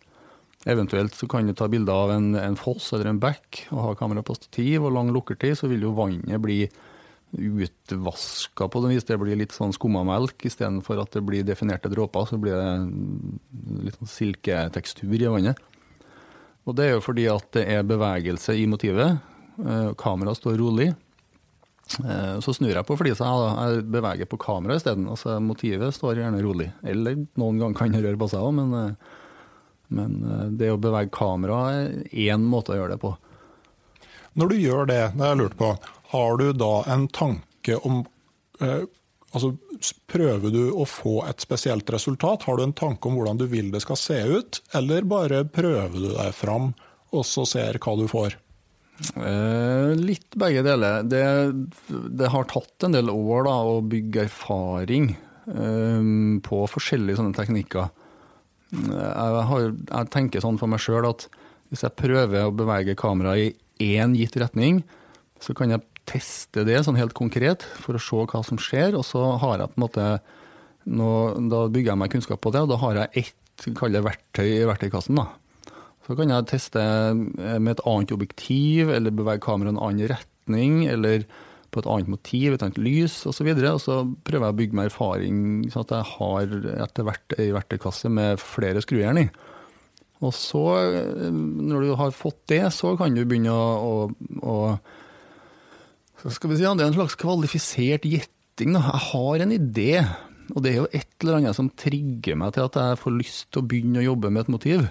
[0.69, 3.95] Eventuelt så kan du ta bilde av en, en foss eller en bekk og ha
[3.97, 6.67] kamera på stativ og lang lukkertid, så vil jo vannet bli
[7.39, 9.05] utvaska på det vis.
[9.09, 12.29] Det blir litt sånn skumma melk istedenfor at det blir definerte dråper.
[12.29, 15.61] Så blir det litt sånn silketekstur i vannet.
[16.69, 19.21] Og det er jo fordi at det er bevegelse i motivet.
[19.61, 20.91] Eh, Kameraet står rolig.
[22.05, 25.09] Eh, Så snur jeg på flisa, jeg beveger på kameraet isteden.
[25.09, 26.69] Altså, motivet står gjerne rolig.
[26.85, 29.18] Eller noen ganger kan det røre på seg òg, men, eh,
[29.94, 33.14] men eh, det å bevege kameraet er én måte å gjøre det på.
[34.38, 35.72] Når du gjør det, det har jeg lurt på,
[36.12, 38.05] har du da en tanke om
[38.61, 38.85] eh,
[39.33, 39.55] altså,
[40.11, 42.48] Prøver du å få et spesielt resultat?
[42.48, 45.94] Har du en tanke om hvordan du vil det skal se ut, eller bare prøver
[45.94, 46.72] du deg fram
[47.14, 48.35] og så ser hva du får?
[48.98, 51.05] Eh, litt begge deler.
[51.07, 51.22] Det,
[52.18, 56.11] det har tatt en del år da, å bygge erfaring eh,
[56.44, 57.92] på forskjellige sånne teknikker.
[58.73, 61.29] Jeg, har, jeg tenker sånn for meg sjøl at
[61.73, 64.83] hvis jeg prøver å bevege kameraet i én gitt retning,
[65.41, 69.05] så kan jeg teste det sånn helt konkret for å se hva som skjer, og
[69.07, 70.07] så har jeg på en måte
[70.89, 71.11] nå,
[71.53, 74.47] Da bygger jeg meg kunnskap på det, og da har jeg ett kall det verktøy
[74.47, 75.19] i verktøykassen.
[75.21, 75.27] da.
[76.07, 76.81] Så kan jeg teste
[77.13, 81.27] med et annet objektiv, eller bevege kameraet i en annen retning, eller
[81.71, 83.51] på et annet motiv, et annet lys osv.
[83.53, 85.39] Og, så og så prøver jeg å bygge meg erfaring,
[85.73, 89.29] sånn at jeg har etter hvert ei verktøykasse med flere skrujern i.
[90.25, 90.65] Og så,
[91.31, 94.09] når du har fått det, så kan du begynne å,
[94.43, 94.57] å,
[96.19, 98.75] å skal vi si, Det er en slags kvalifisert gjetting.
[98.75, 98.83] da.
[98.89, 99.93] Jeg har en idé,
[100.55, 103.47] og det er jo et eller annet som trigger meg til at jeg får lyst
[103.53, 104.89] til å begynne å jobbe med et motiv.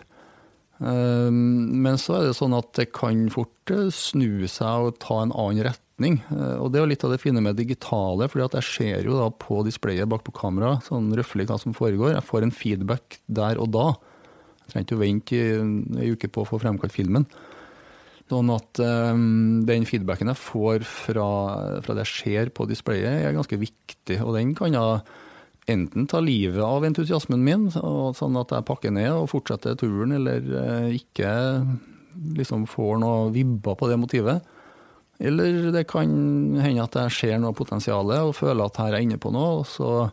[0.80, 5.22] Ehm, Men så er det sånn at det kan fort eh, snu seg og ta
[5.24, 5.66] en annen
[5.98, 6.22] retning.
[6.32, 9.18] Eh, Og det er jo litt av det fine med digitale, fordi jeg ser jo
[9.18, 12.14] da på displayet bak på kamera sånn røffelig hva som foregår.
[12.14, 13.96] Jeg får en feedback der og da.
[14.68, 17.26] Jeg trenger ikke å vente ei uke på å få fremkalt filmen.
[18.28, 21.28] Sånn at um, den feedbacken jeg får fra,
[21.82, 24.20] fra det jeg ser på displayet, er ganske viktig.
[24.20, 25.00] Og den kan jeg
[25.72, 30.44] enten ta livet av entusiasmen min, sånn at jeg pakker ned og fortsetter turen, eller
[30.44, 31.32] uh, ikke
[32.36, 34.44] liksom får noe vibber på det motivet.
[35.18, 36.12] Eller det kan
[36.62, 39.64] hende at jeg ser noe potensial og føler at her er jeg inne på noe,
[39.64, 40.10] og så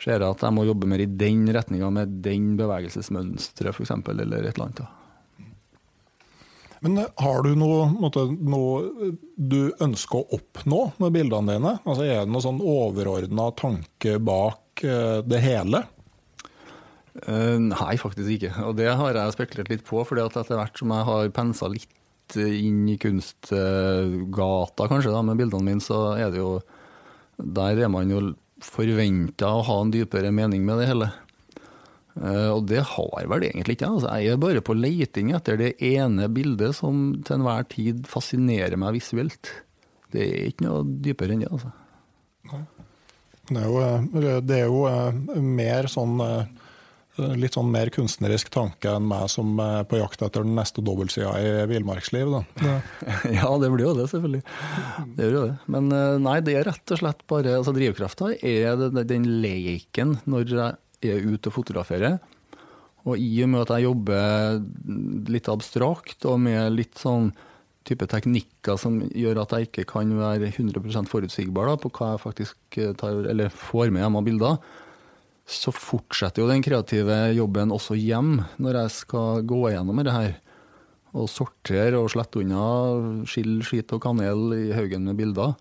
[0.00, 4.48] ser jeg at jeg må jobbe mer i den retninga med den bevegelsesmønsteret f.eks., eller
[4.48, 4.82] et eller annet.
[6.80, 11.76] Men eh, har du noe, måte, noe du ønsker å oppnå med bildene dine?
[11.84, 15.84] Altså, er det noen sånn overordna tanke bak eh, det hele?
[17.26, 18.52] Uh, nei, faktisk ikke.
[18.64, 21.68] Og det har jeg spekulert litt på, fordi at etter hvert som jeg har pensa
[21.68, 21.90] litt
[22.38, 26.60] inn i kunstgata, kanskje, da, med bildene mine, så er det jo
[27.40, 31.08] Der er man jo forventa å ha en dypere mening med det hele.
[32.18, 33.88] Eh, og det har vel egentlig ikke.
[33.88, 38.76] Altså, jeg er bare på leiting etter det ene bildet som til enhver tid fascinerer
[38.80, 39.52] meg visuelt.
[40.12, 41.72] Det er ikke noe dypere enn det, altså.
[43.50, 46.20] Det er jo, eh, det er jo eh, mer sånn
[47.40, 51.32] Litt sånn mer kunstnerisk tanke enn meg som er på jakt etter den neste dobbeltsida
[51.40, 52.32] i villmarksliv.
[53.40, 54.42] Ja, det blir jo det, selvfølgelig.
[55.16, 55.56] Det gjør jo det.
[55.74, 60.54] Men eh, nei, det er rett og slett bare altså Drivkrafta er den leken når
[60.56, 62.18] jeg er ute og fotograferer.
[63.08, 64.60] Og i og med at jeg jobber
[65.32, 67.30] litt abstrakt og med litt sånn
[67.88, 72.24] type teknikker som gjør at jeg ikke kan være 100 forutsigbar da, på hva jeg
[72.26, 74.58] faktisk eh, tar, eller får med hjem av bilder,
[75.50, 80.36] så fortsetter jo den kreative jobben også hjem når jeg skal gå gjennom det her.
[81.10, 82.62] Og sortere og slette unna,
[83.26, 85.56] skill, skit og kanel i haugen med bilder.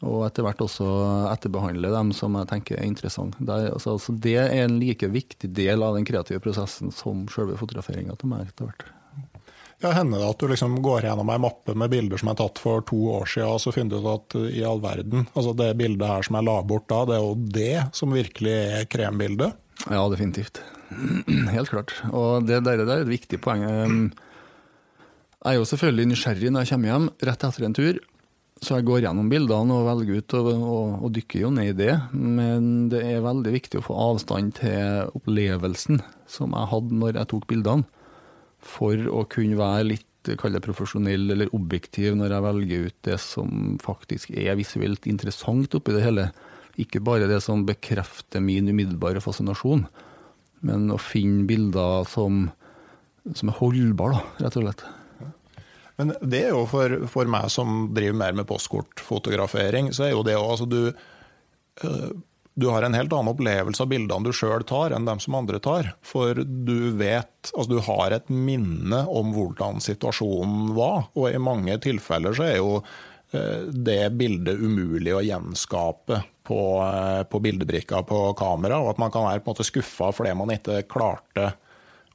[0.00, 0.86] Og etter hvert også
[1.30, 3.36] etterbehandle dem som jeg tenker er interessant.
[3.38, 7.58] Det altså, altså, det er en like viktig del av den kreative prosessen som selve
[7.60, 8.88] fotograferinga til meg etter hvert.
[9.80, 12.60] Ja, Hender det at du liksom går gjennom ei mappe med bilder som er tatt
[12.60, 15.54] for to år siden, og så finner du ut at uh, i all verden, altså
[15.56, 18.90] det bildet her som jeg la bort da, det er jo det som virkelig er
[18.92, 19.56] krembildet?
[19.88, 20.60] Ja, definitivt.
[21.56, 21.94] Helt klart.
[22.12, 23.64] Og det der, er et viktig poeng.
[25.40, 28.00] Jeg er jo selvfølgelig nysgjerrig når jeg kommer hjem rett etter en tur.
[28.60, 31.78] Så jeg går gjennom bildene og velger ut og, og, og dykker jo ned i
[31.78, 31.94] det.
[32.12, 37.30] Men det er veldig viktig å få avstand til opplevelsen som jeg hadde når jeg
[37.32, 37.88] tok bildene.
[38.60, 40.06] For å kunne være litt
[40.60, 46.04] profesjonell eller objektiv når jeg velger ut det som faktisk er visuelt interessant oppi det
[46.04, 46.28] hele.
[46.76, 49.86] Ikke bare det som bekrefter min umiddelbare fascinasjon,
[50.60, 52.50] men å finne bilder som,
[53.34, 54.84] som er holdbare, rett og slett.
[56.00, 60.24] Men det er jo for, for meg som driver mer med postkortfotografering, så er jo
[60.24, 60.78] det òg altså du,
[61.84, 62.12] øh,
[62.60, 65.60] du har en helt annen opplevelse av bildene du sjøl tar, enn dem som andre
[65.62, 65.94] tar.
[66.04, 71.78] For du vet Altså, du har et minne om hvordan situasjonen var, og i mange
[71.80, 78.20] tilfeller så er jo øh, det bildet umulig å gjenskape på, øh, på bildebrikka på
[78.36, 81.54] kamera, og at man kan være på en måte skuffa fordi man ikke klarte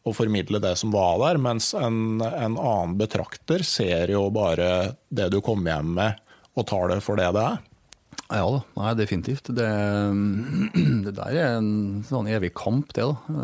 [0.05, 5.31] å formidle det som var der, mens en, en annen betrakter ser jo bare det
[5.33, 6.21] du kom hjem med,
[6.53, 7.63] og tar det for det det er.
[8.33, 9.51] Ja da, nei, definitivt.
[9.53, 9.67] Det,
[11.05, 13.05] det der er en sånn evig kamp, det.
[13.05, 13.41] da.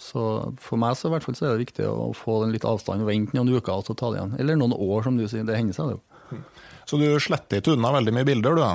[0.00, 0.22] Så
[0.62, 3.04] for meg så, i hvert fall, så er det viktig å få den litt avstand
[3.04, 4.38] vente noen uker og så ta det igjen.
[4.40, 5.44] Eller noen år, som du sier.
[5.48, 6.40] Det hender seg, det jo.
[6.88, 8.72] Så du sletter ikke unna veldig mye bilder, du da?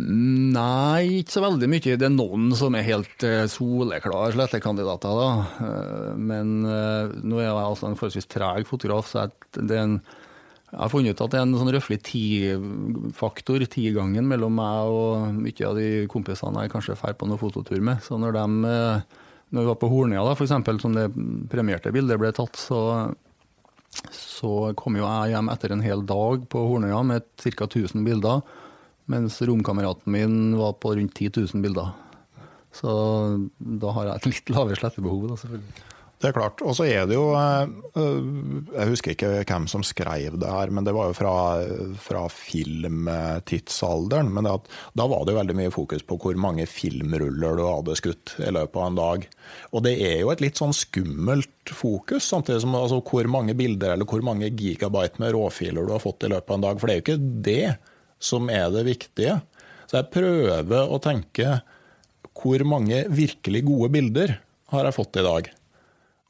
[0.00, 1.96] Nei, ikke så veldig mye.
[2.00, 5.14] Det er noen som er helt uh, soleklare slettekandidater.
[5.20, 5.30] da.
[5.62, 9.28] Uh, men nå er jeg altså en forholdsvis treg fotograf, så
[9.60, 9.98] det er en,
[10.74, 15.36] jeg har funnet ut at det er en sånn røftlig ti-faktor, ti-gangen, mellom meg og
[15.36, 18.02] mye av de kompisene jeg kanskje drar på noen fototur med.
[18.02, 18.72] Så når, de,
[19.54, 21.06] når vi var på Hornøya, da, f.eks., som det
[21.52, 22.80] premierte bildet ble tatt, så,
[24.10, 27.70] så kom jo jeg hjem etter en hel dag på Hornøya med ca.
[27.70, 28.42] 1000 bilder.
[29.14, 31.94] Mens romkameraten min var på rundt 10 000 bilder.
[32.74, 32.90] Så
[33.62, 35.93] da har jeg et litt lavere slettebehov, da, selvfølgelig.
[36.24, 36.62] Det er klart.
[36.64, 40.94] Og så er det jo Jeg husker ikke hvem som skrev det her, men det
[40.96, 41.34] var jo fra,
[42.00, 44.30] fra filmtidsalderen.
[44.32, 44.64] Men at,
[44.96, 48.48] da var det jo veldig mye fokus på hvor mange filmruller du hadde skutt i
[48.56, 49.26] løpet av en dag.
[49.76, 53.92] Og det er jo et litt sånn skummelt fokus, samtidig som altså, hvor mange bilder
[53.92, 56.80] eller hvor mange gigabyte med råfiler du har fått i løpet av en dag.
[56.80, 57.68] For det er jo ikke det
[58.24, 59.34] som er det viktige.
[59.90, 61.60] Så jeg prøver å tenke
[62.32, 64.38] hvor mange virkelig gode bilder
[64.72, 65.52] har jeg fått i dag?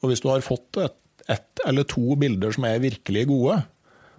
[0.05, 0.97] Og hvis du har fått et,
[1.33, 3.63] ett eller to bilder som er virkelig gode,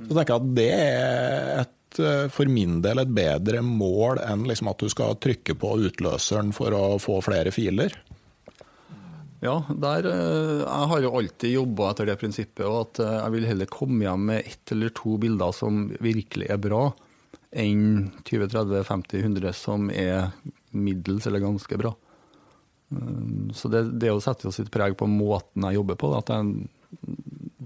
[0.02, 4.48] så tenker jeg at det er et, eh, for min del et bedre mål enn
[4.50, 7.94] liksom at du skal trykke på utløseren for å få flere filer.
[9.46, 13.36] Ja, der, eh, jeg har jo alltid jobba etter det prinsippet, og at eh, jeg
[13.36, 16.88] vil heller komme hjem med ett eller to bilder som virkelig er bra,
[17.56, 20.34] enn 20-30-50-100 som er
[20.76, 21.94] middels eller ganske bra.
[22.96, 26.70] Um, så det, det å sette sitt preg på måten jeg jobber på, at jeg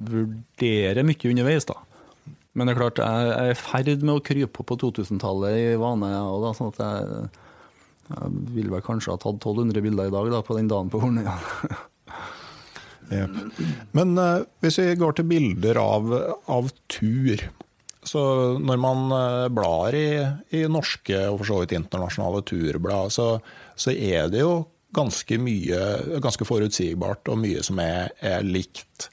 [0.09, 1.67] vurderer mye underveis.
[1.69, 1.77] da.
[2.57, 6.09] Men det er klart, jeg er i ferd med å krype på 2000-tallet i vane.
[6.31, 7.29] Og da, sånn at jeg,
[8.09, 11.01] jeg ville vel kanskje ha tatt 1200 bilder i dag da, på den dagen på
[11.03, 11.37] Hornøya.
[13.09, 13.37] Yep.
[13.97, 16.11] Men uh, hvis vi går til bilder av,
[16.45, 17.41] av tur
[18.09, 18.21] så
[18.63, 20.07] Når man uh, blar i,
[20.55, 23.25] i, norske og for så vidt internasjonale turblad, så,
[23.75, 24.53] så, er det jo
[24.95, 25.79] ganske mye
[26.23, 29.09] ganske forutsigbart og mye som er, er likt.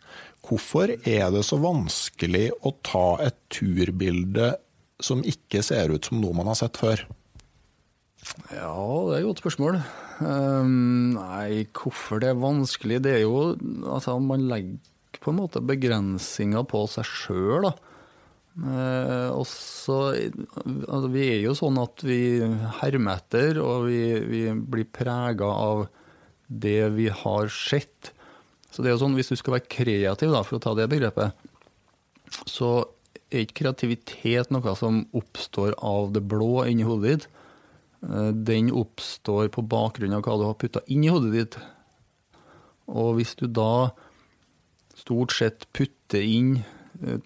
[0.46, 4.54] Hvorfor er det så vanskelig å ta et turbilde
[5.02, 7.02] som ikke ser ut som noe man har sett før?
[8.54, 8.74] Ja,
[9.06, 9.80] det er et godt spørsmål.
[10.18, 13.02] Um, nei, hvorfor det er vanskelig?
[13.04, 13.52] Det er jo
[13.84, 17.74] altså Man legger på en måte begrensninger på seg sjøl, da.
[18.56, 19.96] Uh, også,
[20.64, 22.40] altså, vi er jo sånn at vi
[22.80, 25.86] hermer etter, og vi, vi blir prega av
[26.46, 28.12] det vi har sett.
[28.70, 30.88] Så det er jo sånn, Hvis du skal være kreativ, da, for å ta det
[30.92, 31.36] begrepet,
[32.48, 32.70] så
[33.30, 37.26] er ikke kreativitet noe som oppstår av det blå inni hodet ditt.
[38.06, 41.58] Eh, den oppstår på bakgrunn av hva du har putta inn i hodet ditt.
[42.86, 43.90] Og hvis du da
[44.96, 46.75] stort sett putter inn eh,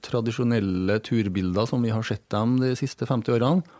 [0.04, 3.78] tradisjonelle turbilder som vi har sett dem de siste 50 årene,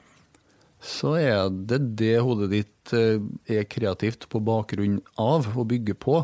[0.81, 3.21] så er det det hodet ditt eh,
[3.53, 6.23] er kreativt på bakgrunn av og bygger på.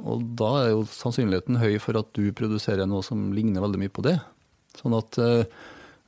[0.00, 3.92] Og da er jo sannsynligheten høy for at du produserer noe som ligner veldig mye
[3.92, 4.18] på det.
[4.76, 5.48] Sånn at eh,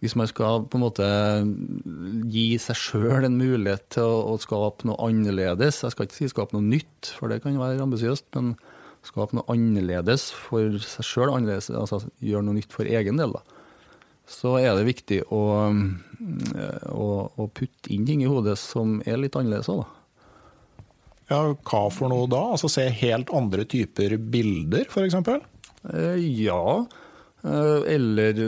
[0.02, 1.08] hvis man skal på en måte
[2.32, 6.30] gi seg sjøl en mulighet til å, å, skape noe annerledes Jeg skal ikke si
[6.32, 8.56] skape noe nytt, for det kan være ambisiøst, men
[9.06, 13.42] skape noe annerledes for seg sjøl, altså gjøre noe nytt for egen del, da.
[14.30, 19.18] Så er det viktig å, eh, å, å putte inn ting i hodet som er
[19.20, 19.98] litt annerledes òg, da.
[21.32, 22.42] Ja, hva for noe da?
[22.54, 25.16] Altså Se helt andre typer bilder, f.eks.?
[25.92, 26.62] Eh, ja.
[27.42, 28.42] Eh, eller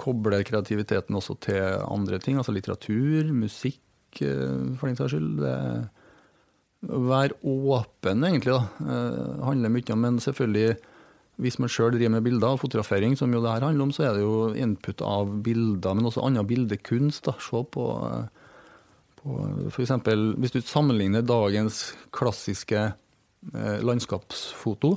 [0.00, 2.38] koble kreativiteten også til andre ting.
[2.40, 3.82] Altså litteratur, musikk,
[4.22, 5.42] eh, for den saks skyld.
[6.82, 8.54] Være åpen, egentlig.
[8.54, 8.62] da.
[8.78, 10.76] Det handler mye om, men selvfølgelig
[11.38, 14.08] hvis man sjøl driver med bilder og fotografering, som jo det her handler om, så
[14.08, 17.28] er det jo input av bilder, men også annen bildekunst.
[17.28, 17.36] da.
[17.38, 17.84] Se på
[19.68, 19.92] F.eks.
[20.38, 24.96] hvis du sammenligner dagens klassiske eh, landskapsfoto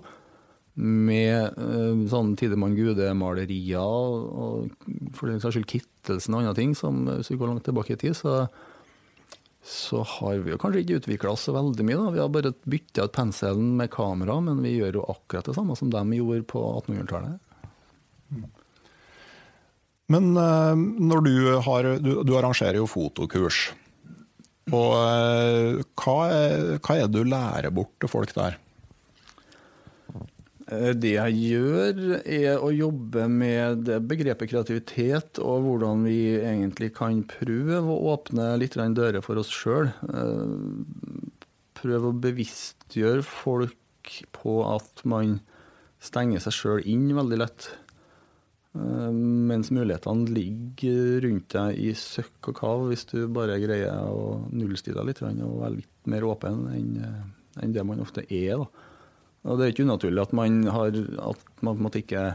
[0.81, 4.71] med eh, sånn Tidemann Gude-malerier og,
[5.17, 8.01] for den saks skyld Kittelsen og andre ting, som hvis vi går langt tilbake i
[8.01, 8.45] tid, så,
[9.63, 11.99] så har vi jo kanskje ikke utvikla oss så veldig mye.
[11.99, 12.13] da.
[12.15, 15.77] Vi har bare bytta ut penselen med kamera, men vi gjør jo akkurat det samme
[15.77, 17.37] som de gjorde på 1800-tallet.
[20.11, 21.35] Men uh, når du
[21.67, 23.69] har du, du arrangerer jo fotokurs.
[24.71, 28.59] Og eh, hva er, hva er det du lærer bort til folk der?
[30.71, 37.23] Eh, det jeg gjør, er å jobbe med begrepet kreativitet, og hvordan vi egentlig kan
[37.27, 39.91] prøve å åpne litt dører for oss sjøl.
[39.91, 41.21] Eh,
[41.81, 45.39] prøve å bevisstgjøre folk på at man
[46.01, 47.67] stenger seg sjøl inn veldig lett.
[48.71, 54.39] Eh, mens mulighetene ligger rundt deg i søkk og kav hvis du bare greier å
[54.47, 58.63] nullstille litt og være litt mer åpen enn det man ofte er.
[58.63, 58.90] Da.
[59.47, 60.97] Og Det er ikke unaturlig at man, har,
[61.31, 62.25] at man ikke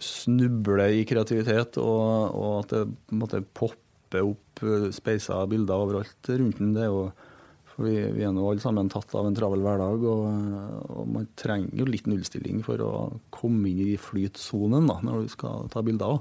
[0.00, 6.60] snubler i kreativitet, og, og at det måte popper opp eh, speisa bilder overalt rundt
[6.60, 6.74] den.
[6.76, 7.10] Det er jo
[7.70, 10.26] for vi, vi er nå alle sammen tatt av en travel hverdag, og,
[10.90, 12.92] og, man trenger jo litt nullstilling for å
[13.32, 16.20] komme inn i flytsonen da, når du skal ta bilder.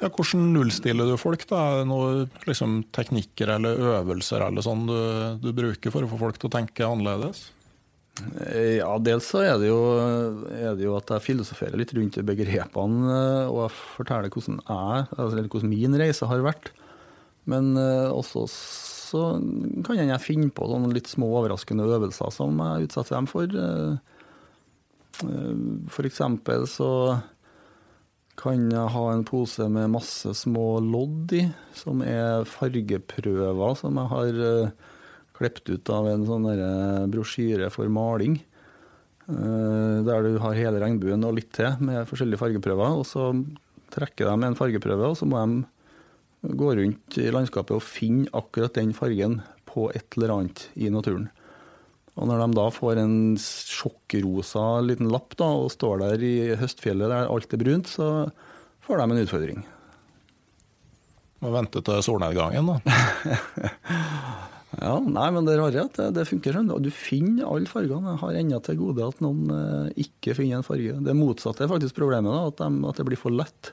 [0.00, 1.44] Ja, hvordan nullstiller du folk?
[1.50, 1.84] da?
[1.84, 4.96] Noen liksom, teknikker eller øvelser eller sånn du,
[5.44, 7.50] du, bruker for å få folk til å tenke annerledes?
[8.18, 9.80] Eh, ja, dels så er det, jo,
[10.52, 15.08] er det jo at jeg filosoferer litt rundt begrepene, eh, og jeg forteller hvordan, jeg,
[15.16, 16.70] altså, hvordan min reise har vært.
[17.50, 19.24] Men eh, også så
[19.82, 23.56] kan jeg finne på sånne litt små overraskende øvelser som jeg utsetter dem for.
[25.90, 26.92] For eksempel så
[28.38, 31.42] Kan ha en pose med masse små lodd i,
[31.76, 34.38] som er fargeprøver som jeg har
[35.40, 38.38] klept ut av en sånn uh, brosjyre for maling.
[39.30, 43.00] Uh, der du har hele regnbuen og litt til med forskjellige fargeprøver.
[43.00, 43.30] Og så
[43.94, 48.76] trekker de en fargeprøve, og så må de gå rundt i landskapet og finne akkurat
[48.78, 51.28] den fargen på et eller annet i naturen.
[52.18, 57.12] Og når de da får en sjokkrosa liten lapp da, og står der i høstfjellet
[57.12, 58.08] der alt er brunt, så
[58.84, 59.60] får de en utfordring.
[61.40, 64.50] Må vente til solnedgangen, da.
[64.78, 66.70] ja, nei, men det er rare at det, det funker sånn.
[66.82, 68.12] Du finner alle fargene.
[68.14, 70.94] Jeg har ennå til gode at noen eh, ikke finner en farge.
[71.06, 73.72] Det motsatte er faktisk problemet, da, at, de, at det blir for lett.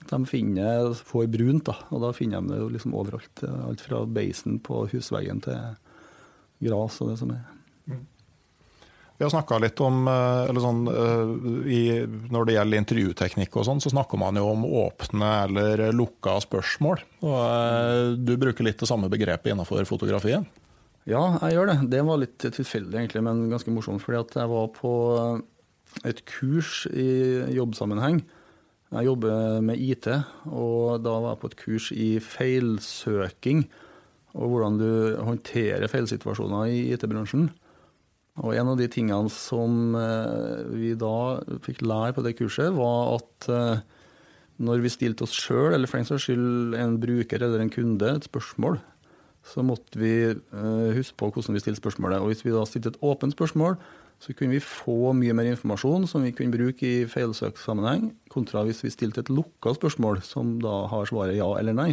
[0.00, 3.44] At de finner, får brunt, da, og da finner de det jo liksom overalt.
[3.68, 5.78] Alt fra beisen på husveggen til
[6.66, 7.46] gras og det som er.
[9.14, 11.28] Vi har snakka litt om eller sånn, eh,
[11.70, 11.82] i,
[12.34, 17.02] Når det gjelder intervjuteknikk, og sånn, så snakker man jo om åpne eller lukka spørsmål.
[17.22, 20.46] Og, eh, du bruker litt det samme begrepet innenfor fotografien?
[21.06, 21.90] Ja, jeg gjør det.
[21.90, 24.02] Det var litt tilfeldig, egentlig, men ganske morsomt.
[24.02, 24.94] fordi at jeg var på
[26.02, 28.24] et kurs i jobbsammenheng.
[28.90, 30.08] Jeg jobber med IT,
[30.46, 33.68] og da var jeg på et kurs i feilsøking.
[34.34, 37.50] Og hvordan du håndterer feilsituasjoner i IT-bransjen.
[38.42, 43.20] Og en av de tingene som eh, vi da fikk lære på det kurset, var
[43.20, 43.84] at eh,
[44.64, 48.10] når vi stilte oss sjøl, eller for en saks skyld en bruker eller en kunde,
[48.10, 48.80] et spørsmål,
[49.46, 52.24] så måtte vi eh, huske på hvordan vi stilte spørsmålet.
[52.24, 53.78] Og hvis vi da stilte et åpent spørsmål,
[54.22, 58.82] så kunne vi få mye mer informasjon som vi kunne bruke i feilsøkssammenheng, kontra hvis
[58.82, 61.90] vi stilte et lukka spørsmål, som da har svaret ja eller nei.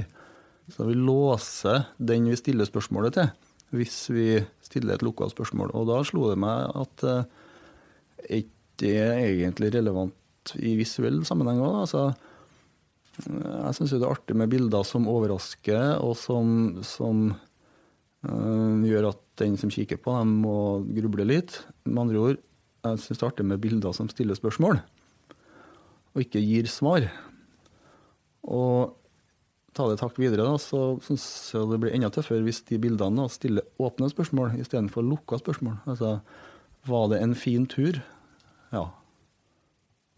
[0.71, 3.31] Så vi låser den vi stiller spørsmålet til
[3.71, 4.25] hvis vi
[4.63, 5.71] stiller et lukka spørsmål.
[5.77, 8.43] Og da slo det meg at eh,
[8.81, 11.81] det er egentlig relevant i visuell sammenheng òg.
[11.83, 12.03] Altså,
[13.21, 17.27] jeg syns det er artig med bilder som overrasker, og som, som
[18.25, 20.55] uh, gjør at den som kikker på dem, må
[20.97, 21.59] gruble litt.
[21.85, 22.41] Med andre ord,
[22.81, 24.81] jeg syns det er artig med bilder som stiller spørsmål,
[26.11, 27.05] og ikke gir svar.
[28.41, 28.97] Og
[29.77, 33.23] ta det takk videre, da, så syns jeg det blir enda tøffere hvis de bildene
[33.23, 35.77] da, stiller åpne spørsmål istedenfor lukka spørsmål.
[35.89, 36.17] Altså,
[36.89, 38.01] var det en fin tur?
[38.73, 38.89] Ja.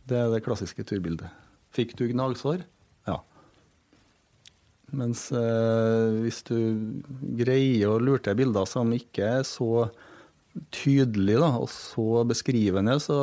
[0.09, 1.29] Det er det klassiske turbildet.
[1.73, 2.63] Fikk du gnagsår?
[3.09, 3.19] Ja.
[4.93, 6.57] Mens eh, hvis du
[7.39, 9.87] greier å lure til bilder som ikke er så
[10.73, 13.19] tydelige da, og så beskrivende, så,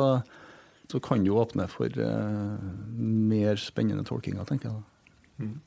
[0.91, 4.79] så kan du åpne for eh, mer spennende tolkinger, tenker jeg.
[4.79, 5.45] da.
[5.45, 5.59] Mm.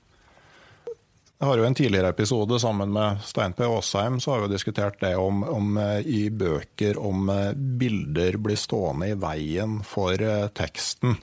[1.35, 3.67] Jeg har jo en tidligere episode sammen med Stein P.
[3.67, 8.59] Aasheim så har vi diskutert det om, om eh, i bøker om eh, bilder blir
[8.59, 11.17] stående i veien for eh, teksten.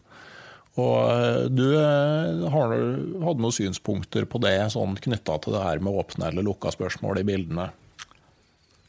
[0.82, 6.30] Og du har, hadde noen synspunkter på det, sånn knytta til det her med åpne
[6.30, 7.66] eller lukka spørsmål i bildene?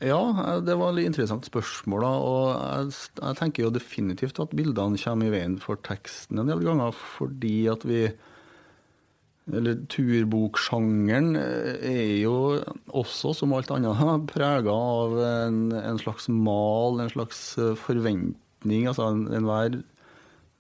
[0.03, 0.21] Ja,
[0.63, 2.03] det var litt interessant spørsmål.
[2.03, 2.13] Da.
[2.13, 6.63] og jeg, jeg, tenker jo definitivt at bildene kommer i veien for teksten en del
[6.67, 8.05] ganger, fordi at vi
[9.51, 12.35] eller turboksjangeren eh, er jo
[12.95, 18.87] også, som alt annet, prega av en, en, slags mal, en slags eh, forventning.
[18.87, 19.83] Altså enhver en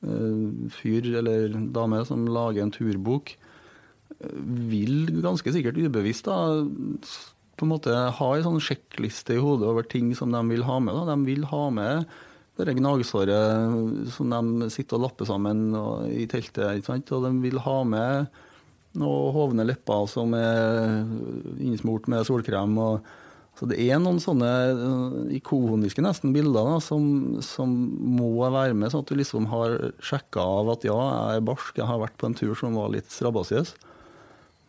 [0.02, 3.36] uh, fyr eller dame som lager en turbok,
[4.22, 6.36] vil ganske sikkert ubevisst da,
[7.58, 10.76] på en måte ha en sånn sjekkliste i hodet over ting som de vil ha
[10.82, 10.94] med.
[10.94, 11.14] Da.
[11.14, 12.12] De vil ha med
[12.58, 15.70] det gnagsåret som de sitter og lapper sammen
[16.10, 16.86] i teltet.
[17.14, 18.42] Og de vil ha med
[19.00, 21.04] og hovne lepper som er
[21.62, 22.76] innsmurt med solkrem.
[22.78, 23.06] og
[23.58, 27.04] så Det er noen sånne eh, ikoniske nesten bilder da, som,
[27.44, 27.72] som,
[28.16, 31.76] må være med, sånn at du liksom har sjekka av at ja, jeg er barsk,
[31.76, 33.74] jeg har vært på en tur som var litt strabasiøs.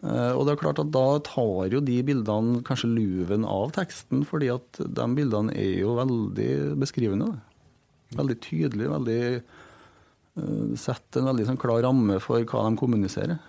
[0.03, 4.25] Eh, og det er klart at Da tar jo de bildene kanskje luven av teksten,
[4.27, 6.51] fordi at de bildene er jo veldig
[6.83, 7.31] beskrivende.
[8.13, 9.21] Veldig tydelige, veldig
[10.37, 13.39] uh, setter en veldig sånn klar ramme for hva de kommuniserer.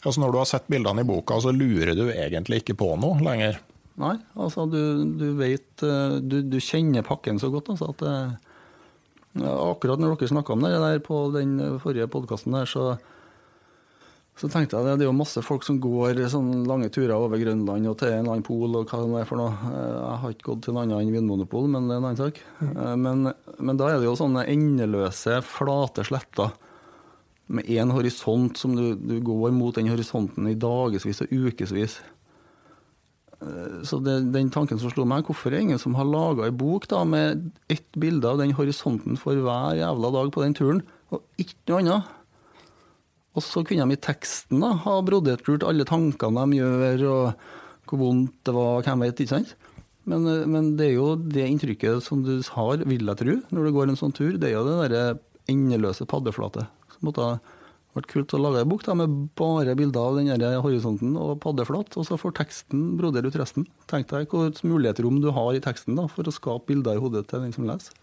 [0.00, 3.20] Altså Når du har sett bildene i boka, så lurer du egentlig ikke på noe
[3.24, 3.60] lenger?
[4.00, 4.80] Nei, altså du,
[5.20, 8.14] du vet eh, du, du, kjenner pakken så godt altså at ja,
[9.42, 12.96] eh, Akkurat når dere snakka om det der på den forrige podkasten der, så,
[14.40, 17.38] så tenkte jeg at det er jo masse folk som går sånne lange turer over
[17.38, 19.52] Grønland og til en eller annen pol og hva det er for noe.
[19.68, 22.22] Eh, jeg har ikke gått til en annen enn Vinmonopol, men det er en annen
[22.24, 22.42] sak.
[23.04, 23.30] Men,
[23.60, 26.56] men da er det jo sånne endeløse, flate sletter
[27.50, 31.98] med én horisont som du, du, går mot den horisonten i dagevis og ukevis.
[33.40, 36.46] Eh, så det, den tanken som slo meg, hvorfor er det ingen som har laga
[36.46, 40.56] ei bok da, med ett bilde av den horisonten for hver jævla dag på den
[40.56, 42.16] turen, og ikke noe annet?
[43.38, 48.04] Og så kunne de i teksten da, ha brodert alle tankene de gjør, og hvor
[48.04, 49.56] vondt det var, hvem vet, ikke sant?
[50.10, 53.66] Men, eh, men, det er jo det inntrykket som du har, vil jeg tro, når
[53.66, 55.06] du går en sånn tur, det er jo det derre
[55.50, 56.70] endeløse paddeflatet.
[57.06, 57.38] Måtte ha
[57.96, 61.96] vært kult å lage ei bok da, med bare bilder av den horisonten og paddeflat,
[61.98, 63.66] og så får teksten brodere ut resten.
[63.90, 67.26] Tenk deg hvilket mulighetsrom du har i teksten da, for å skape bilder i hodet
[67.30, 67.96] til den som leser.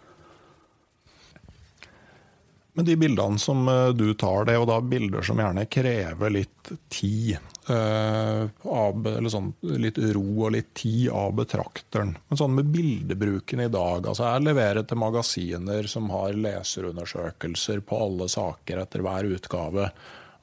[2.77, 6.33] Men de bildene som eh, du tar, det er jo da bilder som gjerne krever
[6.35, 7.39] litt tid.
[7.67, 9.49] Uh, av, eller sånn
[9.83, 12.13] litt ro og litt tid av betrakteren.
[12.29, 17.99] Men sånn med bildebruken i dag altså Jeg leverer til magasiner som har leserundersøkelser på
[18.05, 19.89] alle saker etter hver utgave.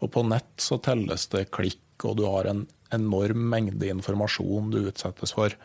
[0.04, 4.82] Og på nett så telles det klikk, og du har en enorm mengde informasjon du
[4.84, 5.56] utsettes for.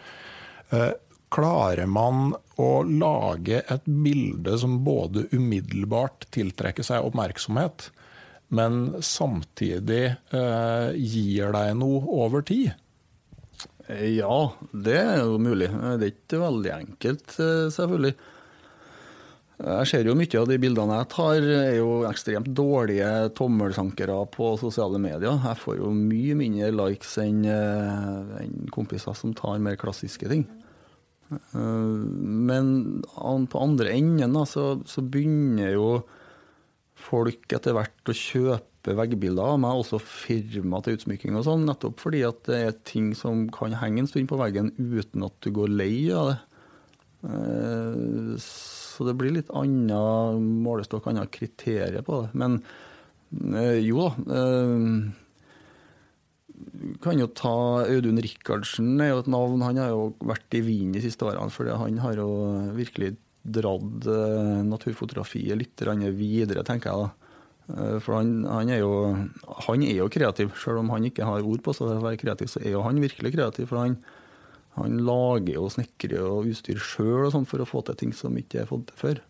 [0.71, 0.93] Uh,
[1.29, 7.91] Klarer man å lage et bilde som både umiddelbart tiltrekker seg oppmerksomhet,
[8.49, 12.73] men samtidig eh, gir deg noe over tid?
[13.89, 15.69] Ja, det er jo mulig.
[15.69, 18.13] Det er ikke veldig enkelt, eh, selvfølgelig.
[19.59, 24.53] Jeg ser jo mye av de bildene jeg tar, er jo ekstremt dårlige tommelsankere på
[24.61, 25.35] sosiale medier.
[25.43, 30.45] Jeg får jo mye mindre likes enn eh, kompiser som tar mer klassiske ting.
[31.29, 32.71] Eh, men
[33.51, 35.89] på andre enden så, så, begynner jo
[36.99, 41.99] folk etter hvert å kjøpe veggbilder av meg, også firma til utsmykking og sånn, nettopp
[42.01, 45.51] fordi at det er ting som kan henge en stund på veggen uten at du
[45.55, 46.37] går lei av det.
[47.29, 52.29] Eh, så det blir litt annen målestokk, annet kriterier på det.
[52.39, 52.61] Men
[53.59, 54.45] eh, jo da
[57.03, 59.63] kan jo ta Audun Rikardsen, er jo et navn.
[59.63, 62.29] Han har jo vært i vinden de siste årene, for han har jo
[62.75, 65.83] virkelig dratt uh, naturfotografiet litt
[66.15, 67.09] videre, tenker jeg da.
[67.69, 68.93] Uh, for han, han, er jo,
[69.67, 72.51] han, er jo, kreativ, selv om han ikke har ord på seg å være kreativ,
[72.51, 73.69] så er jo han virkelig kreativ.
[73.71, 73.97] For han,
[74.77, 78.71] han lager og snekrer og utstyr sjøl for å få til ting som ikke er
[78.71, 79.25] fått til før.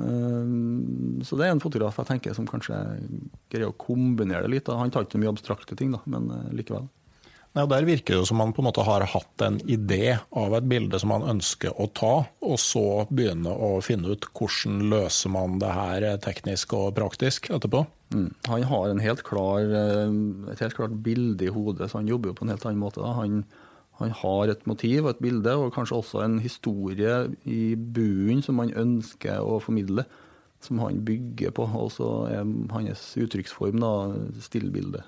[0.00, 2.76] Ehm, så det er en fotograf jeg tenker som kanskje
[3.52, 4.72] greier å kombinere det litt.
[4.72, 6.88] Han tar ikke så mye abstrakte ting, da, men eh, likevel.
[7.52, 10.68] Nei, Der virker det som man på en måte har hatt en idé av et
[10.70, 15.58] bilde som man ønsker å ta, og så begynne å finne ut hvordan løser man
[15.60, 17.84] det her teknisk og praktisk etterpå.
[18.12, 18.30] Mm.
[18.48, 20.16] Han har helt klar, eh,
[20.52, 23.04] et helt klart bilde i hodet, så han jobber jo på en helt annen måte.
[23.04, 23.44] Han
[24.02, 27.12] han har et motiv og et bilde, og kanskje også en historie
[27.44, 30.06] i buen som han ønsker å formidle.
[30.62, 31.66] Som han bygger på.
[31.66, 33.82] Og så er hans uttrykksform
[34.42, 35.06] stillbildet.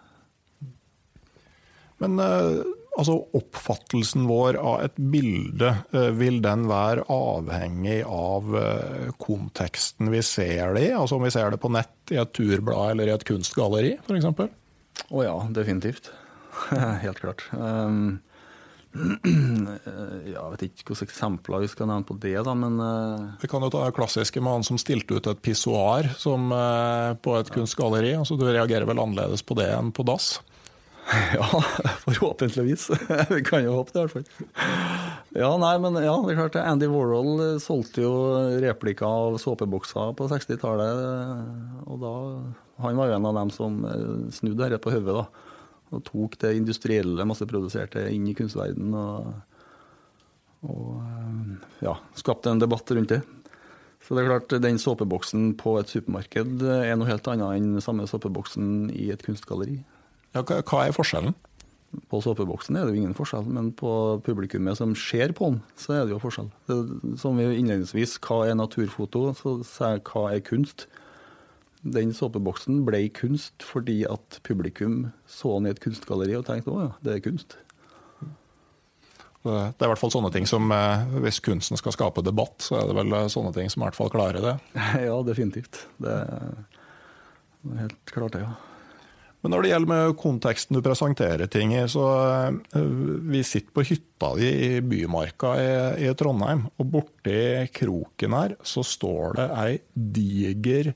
[2.05, 2.65] Men eh,
[2.99, 10.23] altså, oppfattelsen vår av et bilde, eh, vil den være avhengig av eh, konteksten vi
[10.25, 10.93] ser det i?
[10.97, 14.31] Altså om vi ser det på nett, i et turblad eller i et kunstgalleri f.eks.?
[15.11, 16.13] Å ja, definitivt.
[17.05, 17.49] Helt klart.
[18.95, 22.77] Um, Jeg vet ikke hvilke eksempler vi skal nevne på det, da, men.
[23.43, 26.47] Vi kan jo ta det klassiske med han som stilte ut et pissoar som,
[27.19, 28.13] på et kunstgalleri.
[28.21, 30.37] altså Du reagerer vel annerledes på det enn på dass?
[31.35, 31.47] Ja,
[32.05, 32.89] forhåpentligvis.
[33.37, 34.53] vi kan jo håpe det, i hvert fall.
[35.35, 38.13] Ja, nei, men ja, det er klart Andy Warhol eh, solgte jo
[38.65, 41.03] replikker av såpebokser på 60-tallet.
[41.87, 42.15] Og da
[42.83, 43.83] Han var jo en av dem som
[44.35, 45.51] snudde dette på hodet, da
[45.95, 48.95] og tok det industrielle, masseproduserte inn i kunstverdenen.
[48.99, 53.23] Og, og eh, ja, skapte en debatt rundt det.
[54.05, 58.05] Så det er klart, den såpeboksen på et supermarked er noe helt annet enn samme
[58.09, 59.79] såpeboksen i et kunstgalleri.
[60.35, 61.37] Ja, hva er forskjellen?
[62.11, 63.91] På såpeboksen er det jo ingen forskjell, men på
[64.27, 66.51] publikummet som ser på den, så er det jo forskjell.
[66.67, 66.79] Det,
[67.23, 70.89] som vi innledningsvis, hva er naturfoto, så sier jeg hva er kunst
[71.85, 76.81] den såpeboksen ble kunst fordi at publikum så den i et kunstgalleri og tenkte å
[76.87, 77.59] ja, det er kunst.
[79.45, 82.79] Det er i hvert fall sånne ting som, eh, Hvis kunsten skal skape debatt, så
[82.79, 84.55] er det vel eh, sånne ting som i hvert fall klarer det?
[85.05, 85.85] Ja, definitivt.
[86.01, 88.74] Det er helt klart det, ja.
[89.45, 92.05] Men når det gjelder med konteksten du presenterer ting i, så
[92.73, 92.85] eh,
[93.29, 95.73] Vi sitter på hytta di i Bymarka i,
[96.09, 100.95] i Trondheim, og borti kroken her så står det ei diger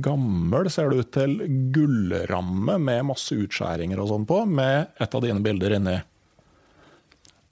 [0.00, 1.34] gammel, ser det ut til,
[1.74, 5.98] gullramme med masse utskjæringer og sånn på, med et av dine bilder inni.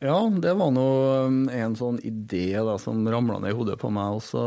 [0.02, 0.86] Ja, det var nå
[1.28, 4.16] um, en sånn idé da, som ramla ned i hodet på meg.
[4.16, 4.46] Og så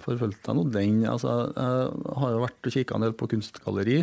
[0.00, 1.02] forfulgte jeg nå den.
[1.10, 3.98] Altså, jeg har jo vært og kikka del på kunstgalleri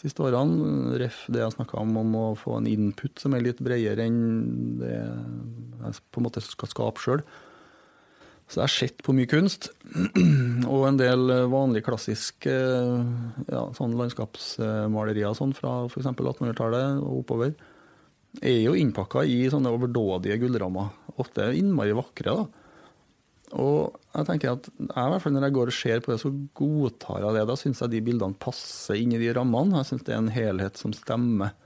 [0.00, 0.96] siste årene.
[1.00, 4.80] Ref det jeg snakka om, om å få en input som er litt bredere enn
[4.80, 7.24] det jeg på en måte skal skape sjøl.
[8.50, 9.68] Så jeg har sett på mye kunst,
[10.72, 16.08] og en del vanlig klassisk ja, sånn landskapsmalerier sånn fra f.eks.
[16.10, 17.54] 1800-tallet og oppover.
[18.42, 20.90] Er jo innpakka i sånne overdådige gullrammer.
[21.22, 22.34] Ofte innmari vakre.
[22.40, 22.59] da.
[23.58, 26.20] Og jeg tenker at jeg, i hvert fall når jeg går og ser på det,
[26.22, 26.30] så
[26.60, 27.46] godtar jeg det.
[27.50, 29.80] Da syns jeg de bildene passer inn i de rammene.
[29.80, 31.56] Jeg syns det er en helhet som stemmer.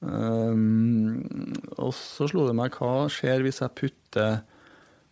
[0.00, 1.24] Um,
[1.74, 4.36] og så slo det meg hva skjer hvis jeg putter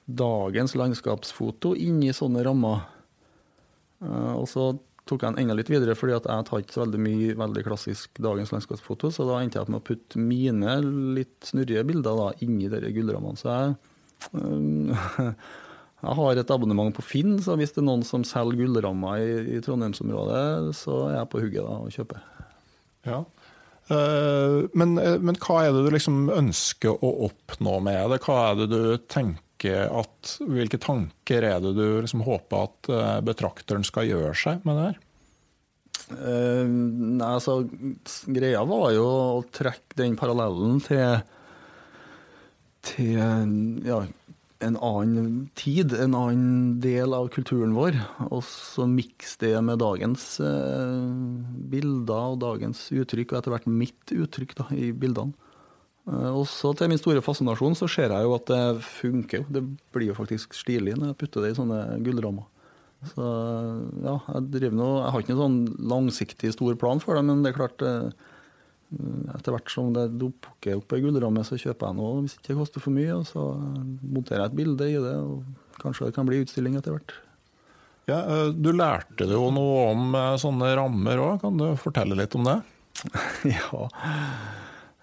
[0.07, 2.85] dagens landskapsfoto inn i sånne rammer.
[4.03, 4.71] Uh, og så
[5.07, 7.63] tok jeg den enda litt videre, fordi at jeg tar ikke så veldig mye veldig
[7.67, 10.81] klassisk dagens landskapsfoto, så da endte jeg opp med å putte mine
[11.15, 13.39] litt snurrige bilder da, inni de gullrammene.
[13.39, 13.77] Så jeg,
[14.35, 15.31] uh,
[16.03, 19.57] jeg har et abonnement på Finn, så hvis det er noen som selger gullrammer i,
[19.57, 22.25] i Trondheimsområdet, så er jeg på hugget da og kjøper.
[23.07, 23.23] Ja,
[23.87, 28.21] Eh, men, eh, men, hva er det du liksom ønsker å oppnå med det?
[28.25, 29.43] Hva er det du tenker
[29.89, 34.79] at, Hvilke tanker er det du liksom håper at eh, betrakteren skal gjøre seg med
[34.79, 35.03] det her?
[36.07, 37.57] Uh, nei, altså,
[38.31, 41.17] greia var jo å trekke den parallellen til,
[42.87, 43.17] til
[43.89, 43.97] ja,
[44.65, 47.99] en annen tid, en annen del av kulturen vår.
[48.31, 51.09] Og så mikse det med dagens eh,
[51.73, 55.37] bilder og dagens uttrykk, og etter hvert mitt uttrykk da, i bildene.
[56.07, 59.47] Eh, og så til min store fascinasjon så ser jeg jo at det funker.
[59.53, 62.49] Det blir jo faktisk stilig når jeg putter det i sånne gullrammer.
[63.07, 63.27] Så
[64.03, 67.45] ja, jeg driver nå Jeg har ikke noen sånn langsiktig stor plan for det, men
[67.45, 68.09] det er klart eh,
[69.35, 72.59] etter hvert som det dukker opp ei gullramme, så kjøper jeg noe hvis ikke det
[72.61, 73.15] koster for mye.
[73.19, 73.47] Og så
[74.03, 77.17] monterer jeg et bilde i det, og kanskje det kan bli utstilling etter hvert.
[78.07, 82.37] Ja, eh, Du lærte jo noe om eh, sånne rammer òg, kan du fortelle litt
[82.39, 82.61] om det?
[83.57, 83.81] ja.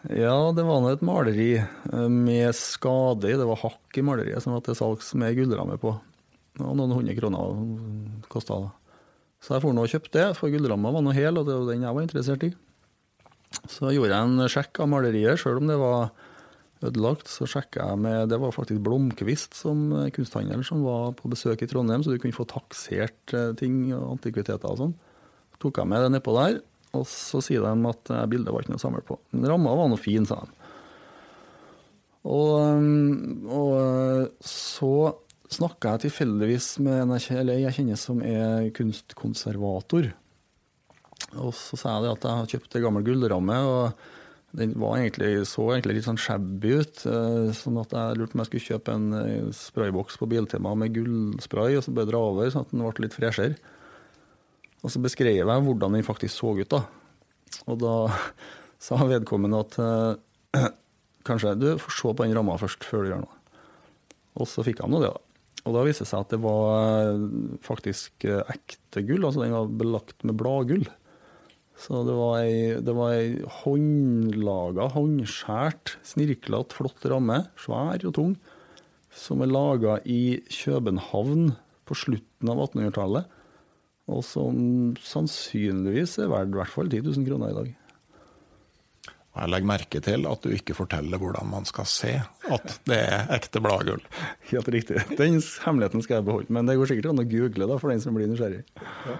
[0.09, 3.35] ja, det var nå et maleri eh, med skade i.
[3.39, 5.97] Det var hakk i maleriet som var til salgs med gullramme på.
[6.61, 8.71] Og noen hundre kroner kosta det.
[9.43, 11.73] Så jeg for nå og kjøpte det, for gullramma var nå hel, og det var
[11.73, 12.53] den jeg var interessert i.
[13.69, 16.11] Så gjorde jeg en sjekk av maleriet, sjøl om det var
[16.83, 17.29] ødelagt.
[17.31, 19.85] Så sjekka jeg med Det var faktisk Blomkvist som
[20.15, 24.17] kunsthandler som var på besøk i Trondheim, så du kunne få taksert eh, ting og
[24.17, 24.95] antikviteter og sånn.
[25.53, 26.59] Så tok jeg med det nedpå der,
[26.93, 29.19] og så sier de at eh, bildet var ikke noe å samle på.
[29.31, 30.71] Men ramma var nå fin, sa de.
[32.23, 34.95] Og, eh, og så
[35.53, 40.11] snakka jeg tilfeldigvis med en jeg kjenner som er kunstkonservator.
[41.41, 43.61] Og så sa jeg at jeg har kjøpt ei gammel gullramme.
[43.63, 44.11] og
[44.53, 48.43] den egentlig, så egentlig litt sånn shabby ut, eh, sånn at jeg lurte på om
[48.43, 52.51] jeg skulle kjøpe en eh, sprayboks på Biltema med gullspray, og så bare dra over,
[52.53, 53.57] sånn at den ble litt freshere.
[54.83, 56.69] Og så beskrev jeg hvordan den faktisk så ut.
[56.69, 56.83] da.
[57.65, 57.95] Og da
[58.85, 60.69] sa vedkommende at eh,
[61.27, 63.39] kanskje du får se på den ramma først, før du gjør noe.
[64.37, 65.29] Og så fikk han nå det, da.
[65.63, 67.13] Og da viste det seg at det var
[67.63, 70.83] faktisk ekte gull, altså den var belagt med bladgull.
[71.83, 78.33] Så det var ei, det var ei håndlaga, håndskjært, snirklete, flott ramme, svær og tung,
[79.11, 81.51] som er laga i København
[81.83, 83.39] på slutten av 1800-tallet.
[84.13, 84.55] Og som
[84.99, 87.71] sannsynligvis er verdt i hvert fall 10 000 kroner i dag.
[89.33, 92.15] Jeg legger merke til at du ikke forteller hvordan man skal se
[92.53, 94.03] at det er ekte bladgull.
[94.51, 95.03] Helt riktig.
[95.17, 98.03] Den hemmeligheten skal jeg beholde, men det går sikkert an å google da, for den
[98.03, 98.61] som blir nysgjerrig.
[99.09, 99.17] Ja.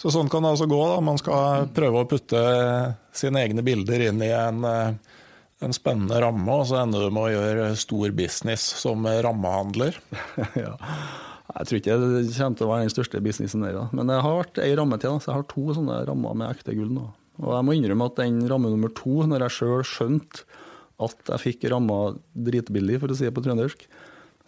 [0.00, 0.80] Så sånn kan det altså gå.
[0.80, 1.00] da.
[1.04, 2.40] Man skal prøve å putte
[3.12, 5.18] sine egne bilder inn i en, eh,
[5.60, 9.98] en spennende ramme, og så ender du med å gjøre stor business som rammehandler.
[10.64, 10.72] ja.
[11.50, 13.76] Jeg tror ikke det kommer til å være den største businessen der.
[13.76, 13.86] Da.
[13.96, 16.76] Men jeg har vært ei ramme til, så jeg har to sånne rammer med ekte
[16.78, 17.08] gull nå.
[17.40, 20.44] Og jeg må innrømme at den ramme nummer to, når jeg sjøl skjønte
[21.00, 21.98] at jeg fikk ramma
[22.36, 23.86] dritbillig, for å si det på trøndersk,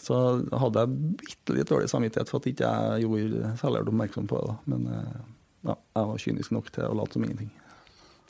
[0.03, 0.17] så
[0.59, 4.51] hadde jeg bitte litt dårlig samvittighet for at ikke jeg gjorde særlig oppmerksom på det.
[4.51, 4.57] Da.
[4.73, 5.21] Men eh,
[5.63, 7.51] ja, jeg var kynisk nok til å late som ingenting.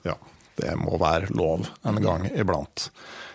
[0.07, 0.17] Ja,
[0.61, 2.91] det må være lov en gang iblant.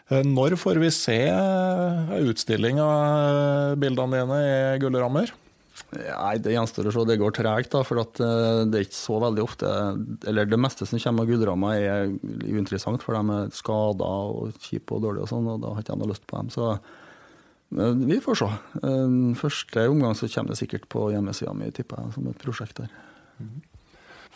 [0.09, 5.33] Eh, når får vi se en utstilling av bildene dine i gullrammer?
[5.93, 7.05] Nei, Det gjenstår å se.
[7.07, 7.75] Det går tregt.
[7.87, 9.71] For eh, det er ikke så veldig ofte
[10.27, 12.13] Eller det meste som kommer av gullrammer er
[12.47, 15.95] uinteressant, for de er skada og kjipe og dårlige og sånn, og da har ikke
[15.95, 16.53] jeg noe lyst på dem.
[16.55, 18.51] Så eh, vi får se.
[19.43, 22.93] Første omgang så kommer det sikkert på hjemmesida mi, tipper jeg, som et prosjekt der.
[23.37, 23.57] Mm.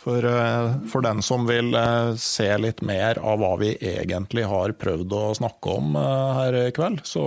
[0.01, 4.73] For, eh, for, den som vil eh, se litt mer av hva vi egentlig har
[4.81, 7.25] prøvd å snakke om eh, her i kveld, så,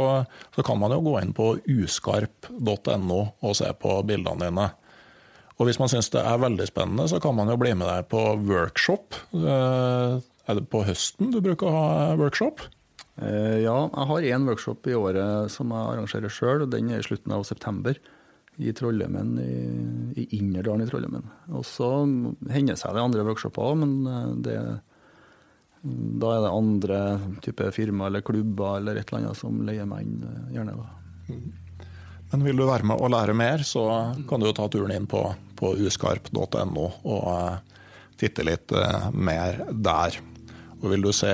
[0.57, 4.67] så kan man jo gå inn på uskarp.no og se på bildene dine.
[5.55, 8.09] Og hvis man syns det er veldig spennende, så kan man jo bli med deg
[8.11, 9.21] på workshop.
[9.39, 12.65] Er det på høsten du bruker å ha workshop?
[13.23, 16.67] Ja, jeg har én workshop i året som jeg arrangerer sjøl.
[16.67, 18.03] Den er i slutten av september
[18.57, 21.27] i Trollheimen, i, i Innerdalen i Trollheimen.
[21.55, 21.89] Og så
[22.55, 24.59] hender seg det andre workshoper òg, men eh, det,
[26.23, 27.01] da er det andre
[27.45, 30.77] type firma eller klubber eller et eller annet som leier meg inn, eh, gjerne.
[30.79, 31.35] da.
[32.31, 33.87] Men vil du være med og lære mer, så
[34.29, 35.23] kan du jo ta turen inn på,
[35.59, 37.59] på uskarp.no og uh,
[38.19, 38.73] titte litt
[39.15, 40.17] mer der.
[40.81, 41.31] Og vil du se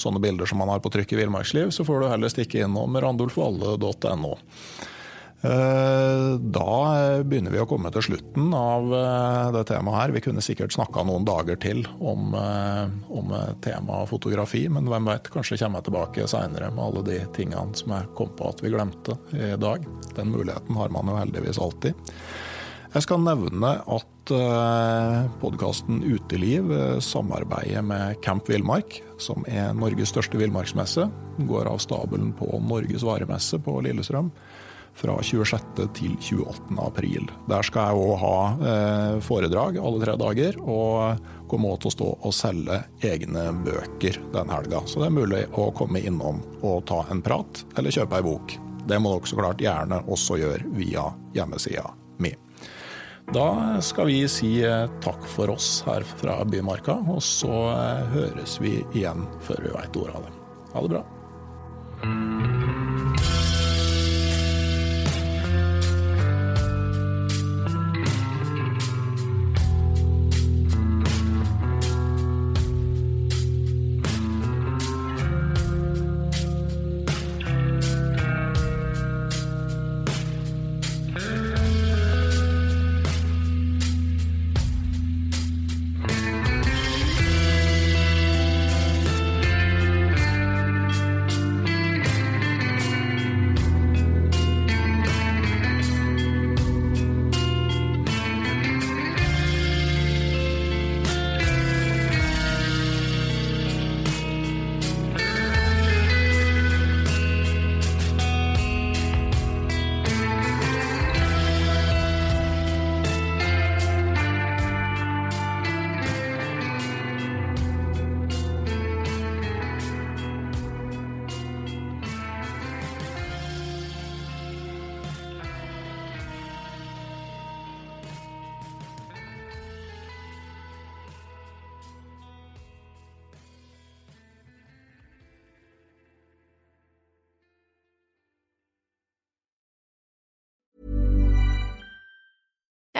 [0.00, 2.98] sånne bilder som man har på trykk i Villmarksliv, så får du heller stikke innom
[3.00, 4.34] randulfvalle.no.
[5.44, 6.68] Eh, da
[7.20, 10.14] begynner vi å komme til slutten av eh, det temaet her.
[10.16, 13.34] Vi kunne sikkert snakka noen dager til om, eh, om
[13.64, 17.92] temaet fotografi, men hvem vet, kanskje kommer jeg tilbake seinere med alle de tingene som
[17.92, 19.84] jeg kom på at vi glemte i dag.
[20.16, 22.08] Den muligheten har man jo heldigvis alltid.
[22.94, 24.10] Jeg skal nevne at
[25.42, 26.70] podkasten Uteliv
[27.04, 31.10] samarbeider med Camp Villmark, som er Norges største villmarksmesse.
[31.50, 34.30] Går av stabelen på Norges varemesse på Lillestrøm
[34.94, 35.88] fra 26.
[35.94, 36.76] til 28.
[36.78, 37.30] april.
[37.50, 38.36] Der skal jeg òg ha
[38.70, 44.20] eh, foredrag alle tre dager, og kommer òg til å stå og selge egne bøker
[44.34, 44.84] den helga.
[44.86, 48.56] Så det er mulig å komme innom og ta en prat, eller kjøpe ei bok.
[48.84, 51.86] Det må dere så klart gjerne også gjøre via hjemmesida
[52.22, 52.34] mi.
[53.32, 58.60] Da skal vi si eh, takk for oss her fra Bymarka, og så eh, høres
[58.60, 60.38] vi igjen før vi veit ordet av det.
[60.74, 61.04] Ha det bra.